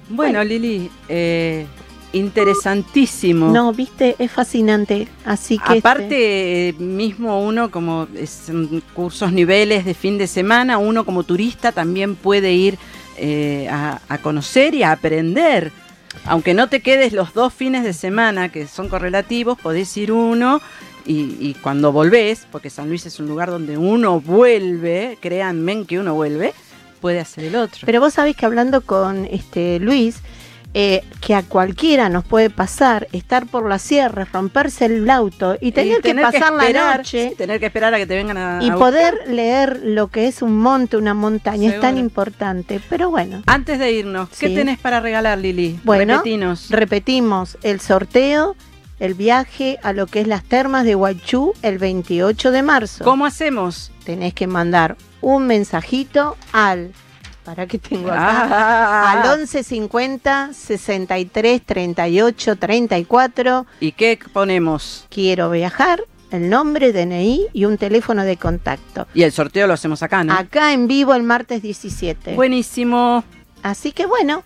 Bueno, 0.09 0.43
Lili, 0.43 0.89
eh, 1.09 1.67
interesantísimo. 2.13 3.51
No, 3.51 3.73
viste, 3.73 4.15
es 4.19 4.31
fascinante. 4.31 5.07
Así 5.25 5.57
que 5.57 5.77
este, 5.77 5.79
Aparte, 5.79 6.69
eh, 6.69 6.73
mismo 6.73 7.41
uno 7.41 7.69
como 7.71 8.07
es, 8.15 8.51
cursos 8.93 9.31
niveles 9.31 9.85
de 9.85 9.93
fin 9.93 10.17
de 10.17 10.27
semana, 10.27 10.77
uno 10.77 11.05
como 11.05 11.23
turista 11.23 11.71
también 11.71 12.15
puede 12.15 12.53
ir 12.53 12.77
eh, 13.17 13.67
a, 13.69 14.01
a 14.07 14.17
conocer 14.19 14.73
y 14.73 14.83
a 14.83 14.91
aprender. 14.91 15.71
Aunque 16.25 16.53
no 16.53 16.67
te 16.67 16.81
quedes 16.81 17.13
los 17.13 17.33
dos 17.33 17.53
fines 17.53 17.83
de 17.83 17.93
semana 17.93 18.49
que 18.49 18.67
son 18.67 18.89
correlativos, 18.89 19.57
podés 19.59 19.95
ir 19.97 20.11
uno 20.11 20.61
y, 21.05 21.37
y 21.39 21.55
cuando 21.61 21.91
volvés, 21.91 22.47
porque 22.51 22.69
San 22.69 22.89
Luis 22.89 23.05
es 23.05 23.19
un 23.19 23.27
lugar 23.27 23.49
donde 23.49 23.77
uno 23.77 24.19
vuelve, 24.19 25.17
créanme 25.21 25.85
que 25.85 25.99
uno 25.99 26.15
vuelve, 26.15 26.53
puede 26.99 27.19
hacer 27.19 27.45
el 27.45 27.55
otro. 27.55 27.81
pero 27.85 27.99
vos 27.99 28.13
sabés 28.13 28.35
que 28.35 28.45
hablando 28.45 28.81
con 28.81 29.25
este 29.25 29.79
Luis, 29.79 30.17
eh, 30.73 31.03
que 31.21 31.33
a 31.33 31.43
cualquiera 31.43 32.09
nos 32.09 32.23
puede 32.25 32.49
pasar 32.49 33.07
estar 33.11 33.47
por 33.47 33.67
las 33.67 33.81
sierras, 33.81 34.31
romperse 34.31 34.85
el 34.85 35.09
auto 35.09 35.57
y 35.59 35.71
tener, 35.71 36.01
que 36.01 36.13
pasar 36.13 36.53
la 36.53 36.63
esperar, 36.63 36.97
noche 36.97 37.29
sí, 37.29 37.35
tener 37.35 37.59
que 37.59 37.65
esperar 37.67 37.93
a 37.93 37.97
que 37.97 38.05
te 38.05 38.15
vengan 38.15 38.37
a 38.37 38.59
y 38.61 38.69
a 38.69 38.75
poder 38.75 39.15
leer 39.27 39.79
lo 39.83 40.07
que 40.09 40.27
es 40.27 40.41
un 40.41 40.59
monte, 40.59 40.97
una 40.97 41.13
montaña, 41.13 41.69
es 41.73 41.79
tan 41.79 41.97
importante. 41.97 42.79
Pero 42.89 43.09
bueno, 43.09 43.41
Antes 43.47 43.79
de 43.79 43.91
irnos, 43.91 44.29
¿qué 44.29 44.49
Sí. 44.49 44.55
tenés 44.55 44.77
para 44.77 44.99
regalar, 44.99 45.37
Lili? 45.39 45.79
Bueno, 45.83 46.17
Repetinos. 46.17 46.69
repetimos 46.69 47.57
el 47.63 47.79
sorteo, 47.79 48.55
el 48.99 49.13
viaje 49.13 49.79
a 49.83 49.93
lo 49.93 50.05
que 50.07 50.21
es 50.21 50.27
las 50.27 50.43
termas 50.43 50.83
de 50.83 50.95
Huachú 50.95 51.53
el 51.61 51.77
28 51.77 52.51
de 52.51 52.61
marzo. 52.61 53.03
¿Cómo 53.03 53.25
hacemos? 53.25 53.91
Tenés 54.03 54.33
que 54.33 54.47
mandar 54.47 54.95
un 55.21 55.47
mensajito 55.47 56.35
al, 56.51 56.91
para 57.47 57.65
que 57.65 57.77
tengo 57.77 58.11
acá, 58.11 58.43
Ah, 58.51 59.11
al 59.23 59.39
1150 59.39 60.49
63 60.51 61.61
38 61.65 62.55
34. 62.57 63.65
¿Y 63.79 63.93
qué 63.93 64.19
ponemos? 64.33 65.05
Quiero 65.09 65.49
viajar, 65.49 66.03
el 66.31 66.49
nombre, 66.49 66.91
DNI 66.91 67.47
y 67.53 67.63
un 67.63 67.77
teléfono 67.77 68.25
de 68.25 68.35
contacto. 68.35 69.07
Y 69.13 69.23
el 69.23 69.31
sorteo 69.31 69.65
lo 69.65 69.71
hacemos 69.75 70.03
acá, 70.03 70.25
¿no? 70.25 70.33
Acá 70.33 70.73
en 70.73 70.89
vivo 70.89 71.13
el 71.13 71.23
martes 71.23 71.61
17. 71.61 72.35
Buenísimo. 72.35 73.23
Así 73.63 73.93
que 73.93 74.05
bueno, 74.05 74.43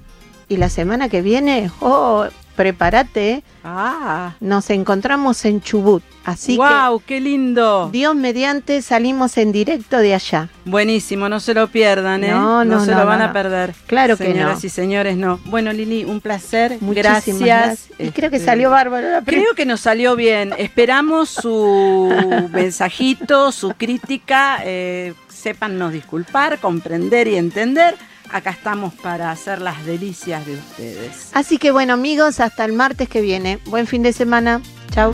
y 0.47 0.57
la 0.57 0.69
semana 0.69 1.09
que 1.09 1.23
viene, 1.23 1.71
oh, 1.79 2.27
prepárate. 2.55 3.43
Ah, 3.63 4.35
nos 4.39 4.69
encontramos 4.69 5.43
en 5.45 5.61
Chubut. 5.61 6.03
Así 6.23 6.55
wow, 6.55 7.01
qué 7.05 7.19
lindo. 7.19 7.89
que 7.91 7.97
Dios 7.97 8.15
mediante 8.15 8.81
salimos 8.83 9.37
en 9.37 9.51
directo 9.51 9.97
de 9.97 10.13
allá. 10.13 10.49
Buenísimo, 10.65 11.29
no 11.29 11.39
se 11.39 11.55
lo 11.55 11.67
pierdan, 11.67 12.23
¿eh? 12.23 12.29
No, 12.31 12.63
no, 12.63 12.79
se 12.85 12.91
no, 12.91 12.97
lo 12.97 13.03
no, 13.03 13.07
van 13.07 13.21
a 13.23 13.33
perder. 13.33 13.73
Claro 13.87 14.17
que 14.17 14.25
Señoras 14.25 14.61
no. 14.61 14.67
y 14.67 14.69
señores, 14.69 15.17
no. 15.17 15.39
Bueno, 15.45 15.73
Lili, 15.73 16.03
un 16.05 16.21
placer. 16.21 16.77
Muchísimas 16.79 16.95
gracias. 17.23 17.39
gracias. 17.39 17.89
Y 17.99 18.11
creo 18.11 18.29
que 18.29 18.35
Este, 18.35 18.45
salió 18.45 18.69
bárbaro 18.69 19.09
la 19.09 19.21
Creo 19.23 19.55
que 19.55 19.65
nos 19.65 19.81
salió 19.81 20.15
bien. 20.15 20.53
Esperamos 20.59 21.29
su 21.29 22.13
mensajito, 22.51 23.51
su 23.51 23.71
crítica. 23.73 24.59
eh, 24.63 25.13
sépannos 25.27 25.91
disculpar, 25.91 26.59
comprender 26.59 27.27
y 27.27 27.35
entender. 27.35 27.95
Acá 28.31 28.51
estamos 28.51 28.93
para 28.93 29.29
hacer 29.29 29.59
las 29.61 29.85
delicias 29.85 30.45
de 30.45 30.55
ustedes. 30.55 31.31
Así 31.33 31.57
que 31.57 31.71
bueno, 31.71 31.93
amigos, 31.93 32.39
hasta 32.39 32.63
el 32.63 32.71
martes 32.71 33.09
que 33.09 33.19
viene. 33.19 33.59
Buen 33.65 33.87
fin 33.87 34.03
de 34.03 34.13
semana. 34.13 34.61
Chau. 34.91 35.11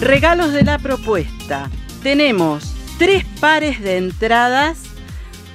Regalos 0.00 0.52
de 0.52 0.64
la 0.64 0.78
propuesta. 0.78 1.70
Tenemos 2.02 2.74
tres 2.98 3.24
pares 3.40 3.80
de 3.80 3.96
entradas 3.96 4.82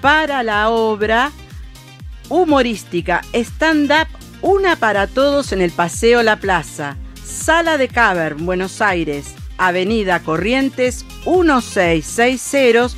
para 0.02 0.42
la 0.42 0.70
obra 0.70 1.32
humorística 2.30 3.22
stand-up 3.34 4.23
Una 4.44 4.76
para 4.76 5.08
Todos 5.08 5.54
en 5.54 5.62
el 5.62 5.72
Paseo 5.72 6.22
La 6.22 6.36
Plaza, 6.36 6.98
Sala 7.24 7.78
de 7.78 7.88
Cavern, 7.88 8.46
Buenos 8.46 8.82
Aires, 8.82 9.36
Avenida 9.58 10.20
Corrientes 10.20 11.06
1660, 11.26 12.90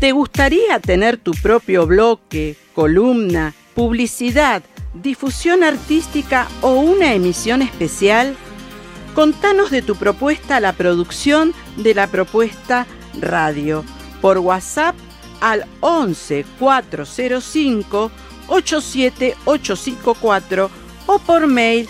¿Te 0.00 0.10
gustaría 0.12 0.78
tener 0.80 1.18
tu 1.18 1.32
propio 1.32 1.86
bloque, 1.86 2.56
columna, 2.74 3.52
publicidad, 3.74 4.62
difusión 4.94 5.62
artística 5.62 6.48
o 6.62 6.72
una 6.72 7.12
emisión 7.12 7.60
especial? 7.60 8.34
Contanos 9.14 9.70
de 9.70 9.82
tu 9.82 9.96
propuesta 9.96 10.56
a 10.56 10.60
la 10.60 10.72
producción 10.72 11.52
de 11.76 11.94
la 11.94 12.06
propuesta 12.06 12.86
radio 13.20 13.84
por 14.22 14.38
WhatsApp 14.38 14.96
al 15.42 15.66
11 15.80 16.46
405 16.58 18.10
87854 18.48 20.70
o 21.08 21.18
por 21.18 21.46
mail 21.46 21.86